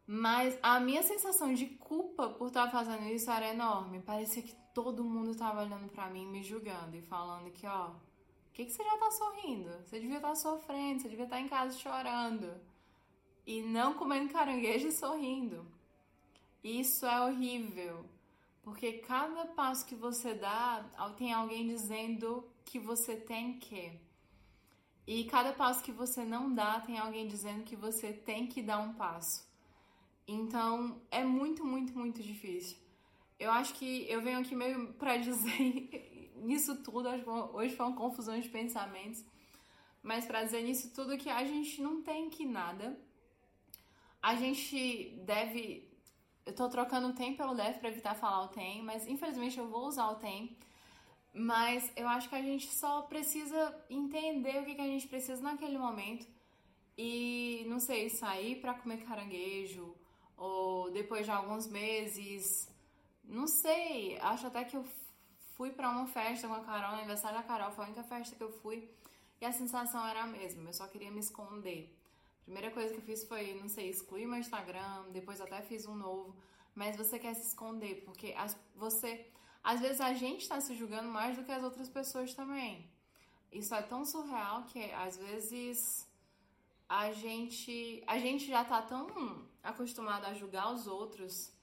Mas 0.08 0.58
a 0.62 0.80
minha 0.80 1.04
sensação 1.04 1.54
de 1.54 1.68
culpa 1.68 2.30
por 2.30 2.48
estar 2.48 2.70
fazendo 2.70 3.08
isso 3.08 3.30
era 3.32 3.54
enorme. 3.54 4.02
Parecia 4.02 4.42
que 4.42 4.56
todo 4.74 5.04
mundo 5.04 5.36
tava 5.36 5.62
olhando 5.62 5.88
para 5.90 6.10
mim, 6.10 6.28
me 6.28 6.44
julgando 6.44 6.98
e 6.98 7.02
falando 7.02 7.52
que, 7.52 7.66
ó, 7.68 7.90
o 7.90 8.54
que, 8.54 8.66
que 8.66 8.72
você 8.72 8.84
já 8.84 8.98
tá 8.98 9.12
sorrindo? 9.12 9.70
Você 9.86 10.00
devia 10.00 10.18
estar 10.18 10.30
tá 10.30 10.36
sofrendo, 10.36 11.02
você 11.02 11.08
devia 11.08 11.24
estar 11.24 11.38
tá 11.38 11.42
em 11.42 11.48
casa 11.48 11.78
chorando. 11.78 12.54
E 13.46 13.62
não 13.62 13.94
comendo 13.94 14.34
caranguejo 14.34 14.88
e 14.88 14.92
sorrindo. 14.92 15.66
Isso 16.64 17.06
é 17.06 17.22
horrível. 17.22 18.06
Porque 18.64 18.94
cada 18.94 19.46
passo 19.46 19.86
que 19.86 19.96
você 19.96 20.34
dá, 20.34 20.86
tem 21.18 21.34
alguém 21.34 21.68
dizendo 21.68 22.48
que 22.64 22.80
você 22.80 23.16
tem 23.16 23.58
que. 23.60 23.92
E 25.08 25.24
cada 25.26 25.52
passo 25.52 25.84
que 25.84 25.92
você 25.92 26.24
não 26.24 26.54
dá, 26.54 26.80
tem 26.80 26.98
alguém 27.00 27.28
dizendo 27.28 27.64
que 27.64 27.76
você 27.76 28.14
tem 28.14 28.48
que 28.48 28.62
dar 28.62 28.80
um 28.80 28.94
passo. 28.94 29.50
Então 30.28 31.02
é 31.10 31.24
muito, 31.24 31.66
muito, 31.66 31.98
muito 31.98 32.22
difícil. 32.22 32.78
Eu 33.40 33.52
acho 33.52 33.74
que 33.74 34.06
eu 34.08 34.22
venho 34.22 34.40
aqui 34.40 34.56
meio 34.56 34.94
para 35.02 35.18
dizer 35.18 36.32
nisso 36.36 36.84
tudo, 36.84 37.10
hoje 37.54 37.76
foi 37.76 37.86
uma 37.86 37.96
confusão 37.96 38.40
de 38.40 38.50
pensamentos, 38.50 39.24
mas 40.02 40.26
para 40.26 40.44
dizer 40.44 40.64
nisso 40.64 40.92
tudo 40.94 41.18
que 41.18 41.30
a 41.30 41.44
gente 41.44 41.82
não 41.82 42.02
tem 42.02 42.30
que 42.30 42.46
nada. 42.46 42.98
A 44.22 44.36
gente 44.36 45.20
deve. 45.26 45.91
Eu 46.46 46.54
tô 46.54 46.68
trocando 46.70 47.10
o 47.10 47.14
tem 47.14 47.36
pelo 47.36 47.54
deve 47.56 47.80
para 47.80 47.90
evitar 47.90 48.16
falar 48.16 48.44
o 48.44 48.48
tem, 48.48 48.82
mas 48.84 49.08
infelizmente 49.08 49.58
eu 49.60 49.68
vou 49.68 49.88
usar 49.88 50.08
o 50.10 50.16
tem. 50.16 50.58
Mas 51.34 51.92
eu 51.96 52.08
acho 52.08 52.28
que 52.30 52.36
a 52.36 52.42
gente 52.42 52.68
só 52.74 53.04
precisa 53.04 53.76
entender 53.90 54.60
o 54.60 54.66
que, 54.66 54.76
que 54.76 54.82
a 54.82 54.88
gente 54.88 55.08
precisa 55.08 55.42
naquele 55.42 55.78
momento 55.78 56.28
e, 56.98 57.66
não 57.70 57.80
sei, 57.80 58.10
sair 58.10 58.60
para 58.60 58.74
comer 58.74 59.06
caranguejo, 59.06 59.96
ou 60.36 60.92
depois 60.92 61.26
de 61.26 61.32
alguns 61.32 61.68
meses, 61.68 62.68
não 63.24 63.48
sei, 63.48 64.18
acho 64.20 64.48
até 64.48 64.64
que 64.64 64.76
eu 64.76 64.86
fui 65.56 65.72
para 65.72 65.90
uma 65.90 66.08
festa 66.08 66.48
com 66.48 66.54
a 66.54 66.62
Carol, 66.62 66.96
aniversário 66.96 67.38
da 67.38 67.44
Carol, 67.44 67.72
foi 67.72 67.86
a 67.86 67.88
única 67.88 68.04
festa 68.04 68.36
que 68.36 68.44
eu 68.44 68.52
fui 68.52 68.90
e 69.40 69.46
a 69.46 69.52
sensação 69.52 70.06
era 70.06 70.24
a 70.24 70.28
mesma, 70.28 70.70
eu 70.70 70.74
só 70.74 70.88
queria 70.88 71.12
me 71.12 71.20
esconder. 71.20 71.96
Primeira 72.44 72.72
coisa 72.72 72.94
que 72.94 73.00
eu 73.00 73.04
fiz 73.04 73.24
foi, 73.24 73.54
não 73.54 73.70
sei, 73.70 73.90
excluir 73.90 74.26
meu 74.26 74.40
Instagram, 74.40 75.10
depois 75.12 75.40
até 75.40 75.62
fiz 75.62 75.86
um 75.86 75.96
novo, 75.96 76.36
mas 76.76 76.98
você 76.98 77.20
quer 77.20 77.34
se 77.36 77.48
esconder, 77.48 78.04
porque 78.04 78.34
as, 78.38 78.58
você, 78.76 79.28
às 79.64 79.80
vezes 79.80 80.02
a 80.02 80.14
gente 80.14 80.42
está 80.42 80.60
se 80.60 80.76
julgando 80.76 81.10
mais 81.10 81.38
do 81.38 81.44
que 81.44 81.52
as 81.52 81.64
outras 81.64 81.90
pessoas 81.90 82.34
também. 82.34 82.90
Isso 83.52 83.76
é 83.76 83.82
tão 83.82 84.06
surreal 84.06 84.64
que 84.64 84.84
às 84.92 85.18
vezes 85.18 86.08
a 86.88 87.12
gente, 87.12 88.04
a 88.08 88.18
gente 88.18 88.48
já 88.48 88.66
tá 88.66 88.82
tão 88.82 89.48
acostumado 89.64 90.26
a 90.26 90.34
julgar 90.34 90.74
os 90.74 90.88
outros 90.88 91.54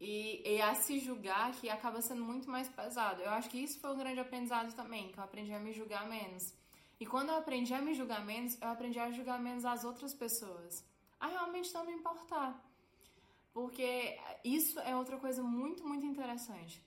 e, 0.00 0.42
e, 0.44 0.62
a 0.62 0.74
se 0.74 0.98
julgar 0.98 1.52
que 1.52 1.68
acaba 1.68 2.00
sendo 2.00 2.24
muito 2.24 2.50
mais 2.50 2.68
pesado. 2.68 3.20
Eu 3.22 3.30
acho 3.30 3.50
que 3.50 3.58
isso 3.58 3.78
foi 3.78 3.90
um 3.90 3.98
grande 3.98 4.18
aprendizado 4.18 4.74
também, 4.74 5.12
que 5.12 5.18
eu 5.18 5.24
aprendi 5.24 5.52
a 5.52 5.60
me 5.60 5.72
julgar 5.72 6.08
menos. 6.08 6.54
E 7.00 7.06
quando 7.06 7.30
eu 7.30 7.36
aprendi 7.36 7.72
a 7.74 7.80
me 7.80 7.94
julgar 7.94 8.24
menos, 8.24 8.60
eu 8.60 8.68
aprendi 8.68 8.98
a 8.98 9.10
julgar 9.10 9.40
menos 9.40 9.64
as 9.64 9.84
outras 9.84 10.14
pessoas. 10.14 10.84
A 11.18 11.26
realmente 11.26 11.72
não 11.74 11.84
me 11.84 11.92
importar. 11.92 12.50
Porque 13.52 14.18
isso 14.44 14.78
é 14.80 14.94
outra 14.94 15.16
coisa 15.16 15.42
muito, 15.42 15.86
muito 15.86 16.06
interessante. 16.06 16.84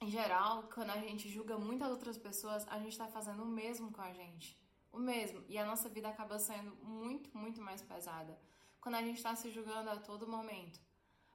Em 0.00 0.10
geral, 0.10 0.68
quando 0.72 0.90
a 0.90 0.98
gente 0.98 1.28
julga 1.28 1.58
muito 1.58 1.82
as 1.82 1.90
outras 1.90 2.16
pessoas, 2.16 2.68
a 2.68 2.78
gente 2.78 2.92
está 2.92 3.08
fazendo 3.08 3.42
o 3.42 3.46
mesmo 3.46 3.90
com 3.90 4.02
a 4.02 4.12
gente 4.12 4.56
o 4.92 4.98
mesmo. 4.98 5.42
E 5.48 5.58
a 5.58 5.64
nossa 5.64 5.88
vida 5.88 6.08
acaba 6.08 6.38
sendo 6.38 6.74
muito, 6.82 7.36
muito 7.36 7.60
mais 7.60 7.82
pesada 7.82 8.38
quando 8.80 8.96
a 8.96 9.02
gente 9.02 9.16
está 9.16 9.34
se 9.34 9.50
julgando 9.50 9.90
a 9.90 9.96
todo 9.96 10.26
momento. 10.26 10.80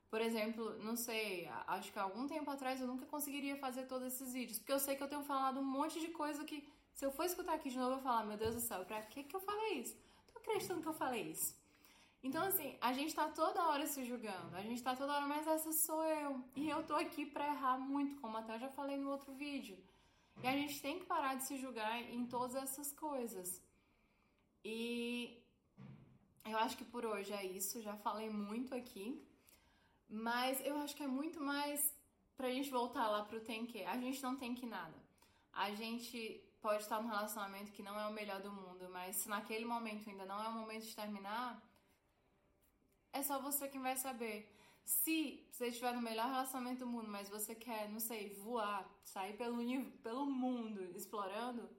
Por 0.10 0.22
exemplo, 0.22 0.78
não 0.84 0.96
sei, 0.96 1.50
acho 1.68 1.92
que 1.92 2.00
algum 2.00 2.28
tempo 2.28 2.50
atrás 2.50 2.80
eu 2.80 2.88
nunca 2.88 3.06
conseguiria 3.06 3.56
fazer 3.58 3.88
todos 3.88 4.08
esses 4.08 4.32
vídeos, 4.32 4.60
porque 4.60 4.72
eu 4.72 4.80
sei 4.80 4.96
que 4.96 5.04
eu 5.04 5.08
tenho 5.08 5.24
falado 5.24 5.60
um 5.60 5.64
monte 5.64 6.00
de 6.00 6.10
coisa 6.10 6.44
que, 6.46 6.68
se 6.94 7.06
eu 7.06 7.12
for 7.12 7.26
escutar 7.26 7.54
aqui 7.56 7.70
de 7.70 7.78
novo, 7.78 7.92
eu 7.92 7.96
vou 7.96 8.04
falar, 8.04 8.26
meu 8.26 8.38
Deus 8.38 8.56
do 8.56 8.62
céu, 8.62 8.86
pra 8.86 9.02
que 9.02 9.24
que 9.24 9.36
eu 9.36 9.40
falei 9.40 9.80
isso? 9.80 9.96
Tô 10.32 10.40
acreditando 10.40 10.82
que 10.82 10.88
eu 10.88 10.94
falei 10.94 11.24
isso. 11.32 11.56
Então, 12.22 12.46
assim, 12.46 12.78
a 12.80 12.94
gente 12.94 13.14
tá 13.14 13.28
toda 13.28 13.68
hora 13.68 13.86
se 13.86 14.06
julgando, 14.06 14.56
a 14.56 14.62
gente 14.62 14.82
tá 14.82 14.96
toda 14.96 15.14
hora, 15.14 15.28
mas 15.28 15.46
essa 15.46 15.74
sou 15.74 16.04
eu. 16.06 16.42
E 16.56 16.70
eu 16.70 16.82
tô 16.84 16.96
aqui 16.96 17.26
pra 17.26 17.48
errar 17.48 17.78
muito, 17.78 18.20
como 18.22 18.38
até 18.38 18.56
eu 18.56 18.60
já 18.60 18.70
falei 18.70 18.98
no 18.98 19.10
outro 19.10 19.34
vídeo. 19.34 19.78
E 20.42 20.48
a 20.48 20.54
gente 20.54 20.82
tem 20.82 21.00
que 21.00 21.06
parar 21.06 21.36
de 21.36 21.44
se 21.44 21.58
julgar 21.58 22.02
em 22.02 22.26
todas 22.26 22.56
essas 22.56 22.94
coisas. 22.94 23.62
E 24.64 25.44
eu 26.46 26.58
acho 26.58 26.78
que 26.78 26.86
por 26.86 27.06
hoje 27.06 27.34
é 27.34 27.46
isso, 27.46 27.82
já 27.82 27.96
falei 27.98 28.30
muito 28.30 28.74
aqui. 28.74 29.22
Mas 30.08 30.66
eu 30.66 30.78
acho 30.78 30.96
que 30.96 31.04
é 31.04 31.08
muito 31.08 31.42
mais 31.42 31.94
pra 32.38 32.50
gente 32.50 32.70
voltar 32.70 33.10
lá 33.10 33.26
pro 33.26 33.42
tem 33.42 33.66
que. 33.66 33.84
A 33.84 33.98
gente 33.98 34.24
não 34.24 34.36
tem 34.38 34.56
que 34.56 34.66
nada. 34.66 34.96
A 35.52 35.72
gente 35.72 36.42
pode 36.66 36.82
estar 36.84 37.02
num 37.02 37.10
relacionamento 37.10 37.74
que 37.76 37.84
não 37.88 38.00
é 38.00 38.06
o 38.08 38.14
melhor 38.20 38.40
do 38.42 38.52
mundo, 38.60 38.90
mas 38.90 39.18
se 39.18 39.28
naquele 39.28 39.66
momento 39.66 40.10
ainda 40.10 40.26
não 40.26 40.42
é 40.42 40.48
o 40.48 40.54
momento 40.54 40.86
de 40.86 40.96
terminar, 40.96 41.62
é 43.12 43.22
só 43.22 43.38
você 43.48 43.68
quem 43.68 43.82
vai 43.82 43.98
saber. 43.98 44.38
Se 44.86 45.46
você 45.52 45.68
estiver 45.68 45.94
no 45.94 46.02
melhor 46.02 46.28
relacionamento 46.28 46.80
do 46.80 46.88
mundo, 46.88 47.10
mas 47.10 47.30
você 47.30 47.54
quer, 47.54 47.90
não 47.90 48.00
sei, 48.00 48.34
voar, 48.46 48.90
sair 49.04 49.34
pelo, 49.42 49.58
pelo 50.02 50.26
mundo 50.26 50.82
explorando, 50.96 51.70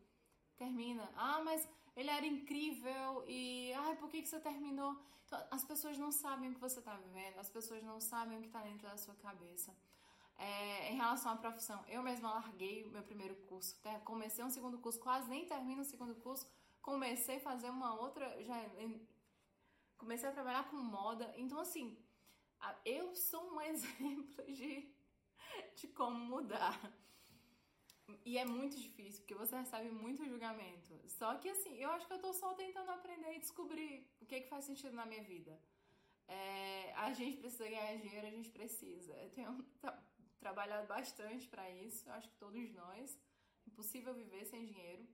termina. 0.57 1.11
Ah, 1.17 1.41
mas 1.43 1.67
ele 1.97 2.11
era 2.11 2.27
incrível 2.27 3.25
e 3.27 3.73
ai, 3.85 3.97
por 3.97 4.11
que, 4.11 4.23
que 4.23 4.29
você 4.29 4.41
terminou? 4.41 4.93
Então, 5.27 5.43
as 5.51 5.65
pessoas 5.65 5.97
não 5.99 6.13
sabem 6.13 6.51
o 6.51 6.55
que 6.55 6.61
você 6.61 6.79
está 6.79 6.95
vivendo, 6.97 7.39
as 7.39 7.49
pessoas 7.49 7.83
não 7.83 7.99
sabem 8.01 8.37
o 8.37 8.41
que 8.43 8.49
está 8.49 8.61
dentro 8.61 8.87
da 8.87 8.99
sua 8.99 9.15
cabeça. 9.15 9.75
É, 10.37 10.93
em 10.93 10.97
relação 10.97 11.33
à 11.33 11.37
profissão, 11.37 11.85
eu 11.89 12.03
mesma 12.03 12.35
larguei 12.35 12.85
o 12.85 12.91
meu 12.91 13.03
primeiro 13.03 13.37
curso, 13.47 13.77
comecei 14.05 14.45
um 14.45 14.51
segundo 14.51 14.79
curso, 14.79 14.99
quase 14.99 15.29
nem 15.29 15.47
termino 15.47 15.83
o 15.83 15.85
segundo 15.85 16.15
curso, 16.17 16.47
comecei 16.83 17.37
a 17.37 17.41
fazer 17.41 17.71
uma 17.71 17.95
outra, 18.01 18.43
já 18.43 18.57
comecei 19.97 20.29
a 20.29 20.33
trabalhar 20.33 20.69
com 20.71 20.77
moda, 20.77 21.33
então 21.37 21.59
assim, 21.61 21.97
eu 22.85 23.15
sou 23.15 23.53
um 23.53 23.61
exemplo 23.63 24.45
de, 24.53 24.93
de 25.77 25.89
como 25.89 26.19
mudar. 26.19 26.79
E 28.25 28.37
é 28.37 28.45
muito 28.45 28.79
difícil, 28.79 29.21
porque 29.21 29.35
você 29.35 29.57
recebe 29.57 29.91
muito 29.91 30.27
julgamento. 30.27 31.01
Só 31.09 31.37
que 31.37 31.49
assim, 31.49 31.75
eu 31.77 31.91
acho 31.91 32.07
que 32.07 32.13
eu 32.13 32.19
tô 32.19 32.33
só 32.35 32.53
tentando 32.55 32.91
aprender 32.91 33.35
e 33.35 33.39
descobrir 33.39 34.07
o 34.21 34.27
que, 34.27 34.41
que 34.43 34.49
faz 34.49 34.67
sentido 34.67 34.95
na 34.95 35.07
minha 35.07 35.23
vida. 35.23 35.59
É, 36.27 36.93
a 36.95 37.13
gente 37.13 37.39
precisa 37.39 37.69
ganhar 37.69 37.97
dinheiro, 37.97 38.27
a 38.27 38.31
gente 38.31 38.51
precisa. 38.51 39.13
Eu 39.15 39.31
tenho 39.31 39.63
tra 39.81 40.03
trabalhado 40.45 40.87
bastante 40.87 41.49
para 41.53 41.67
isso, 41.71 42.11
acho 42.17 42.29
que 42.31 42.43
todos 42.45 42.73
nós. 42.83 43.19
Impossível 43.71 44.15
viver 44.23 44.45
sem 44.45 44.67
dinheiro. 44.73 45.05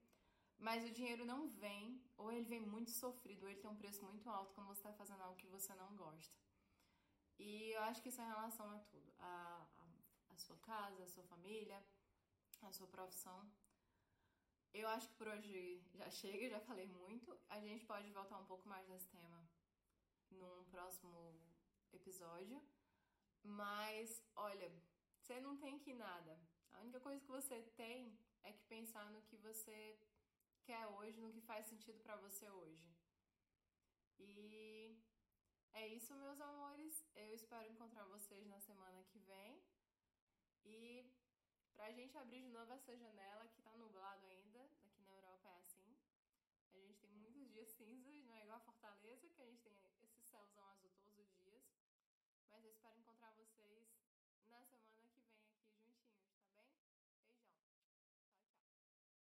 Mas 0.59 0.85
o 0.85 0.95
dinheiro 0.99 1.25
não 1.25 1.41
vem, 1.65 1.85
ou 2.19 2.31
ele 2.33 2.45
vem 2.53 2.61
muito 2.61 2.91
sofrido, 2.91 3.45
ou 3.45 3.49
ele 3.49 3.61
tem 3.61 3.71
um 3.71 3.83
preço 3.83 4.05
muito 4.05 4.29
alto 4.29 4.53
quando 4.55 4.71
você 4.73 4.81
está 4.81 4.93
fazendo 4.93 5.23
algo 5.23 5.41
que 5.43 5.47
você 5.57 5.73
não 5.83 5.91
gosta. 5.97 6.37
E 7.39 7.71
eu 7.77 7.83
acho 7.89 8.03
que 8.03 8.11
isso 8.11 8.21
é 8.21 8.25
em 8.25 8.35
relação 8.35 8.67
a 8.71 8.79
tudo: 8.91 9.11
a, 9.19 9.67
a, 9.83 10.33
a 10.33 10.37
sua 10.37 10.59
casa, 10.59 11.03
a 11.05 11.13
sua 11.15 11.25
família 11.25 11.81
a 12.63 12.73
sua 12.73 12.87
profissão. 12.87 13.51
Eu 14.73 14.89
acho 14.89 15.09
que 15.09 15.15
por 15.15 15.29
hoje 15.29 15.83
já 15.95 16.09
chega, 16.11 16.49
já 16.49 16.61
falei 16.61 16.87
muito. 16.87 17.37
A 17.49 17.61
gente 17.61 17.85
pode 17.85 18.11
voltar 18.13 18.39
um 18.39 18.45
pouco 18.45 18.69
mais 18.69 18.87
nesse 18.89 19.09
tema 19.09 19.43
num 20.31 20.65
próximo 20.65 21.35
episódio. 21.93 22.63
Mas, 23.43 24.23
olha, 24.37 24.71
você 25.31 25.41
não 25.41 25.57
tem 25.57 25.79
que 25.79 25.95
nada. 25.95 26.37
A 26.73 26.81
única 26.81 26.99
coisa 26.99 27.21
que 27.21 27.31
você 27.31 27.63
tem 27.77 28.19
é 28.43 28.53
que 28.53 28.65
pensar 28.65 29.09
no 29.13 29.23
que 29.23 29.37
você 29.37 29.97
quer 30.65 30.85
hoje, 30.89 31.21
no 31.21 31.31
que 31.31 31.41
faz 31.41 31.67
sentido 31.67 32.01
para 32.01 32.17
você 32.17 32.51
hoje. 32.51 32.93
E 34.19 34.99
é 35.73 35.87
isso, 35.87 36.17
meus 36.17 36.41
amores. 36.41 37.07
Eu 37.15 37.33
espero 37.33 37.71
encontrar 37.71 38.07
vocês 38.07 38.45
na 38.49 38.59
semana 38.59 39.05
que 39.05 39.21
vem. 39.21 39.63
E 40.65 41.09
Pra 41.81 41.93
gente 41.93 42.15
abrir 42.19 42.43
de 42.43 42.51
novo 42.51 42.71
essa 42.75 42.95
janela 42.95 43.47
que 43.49 43.60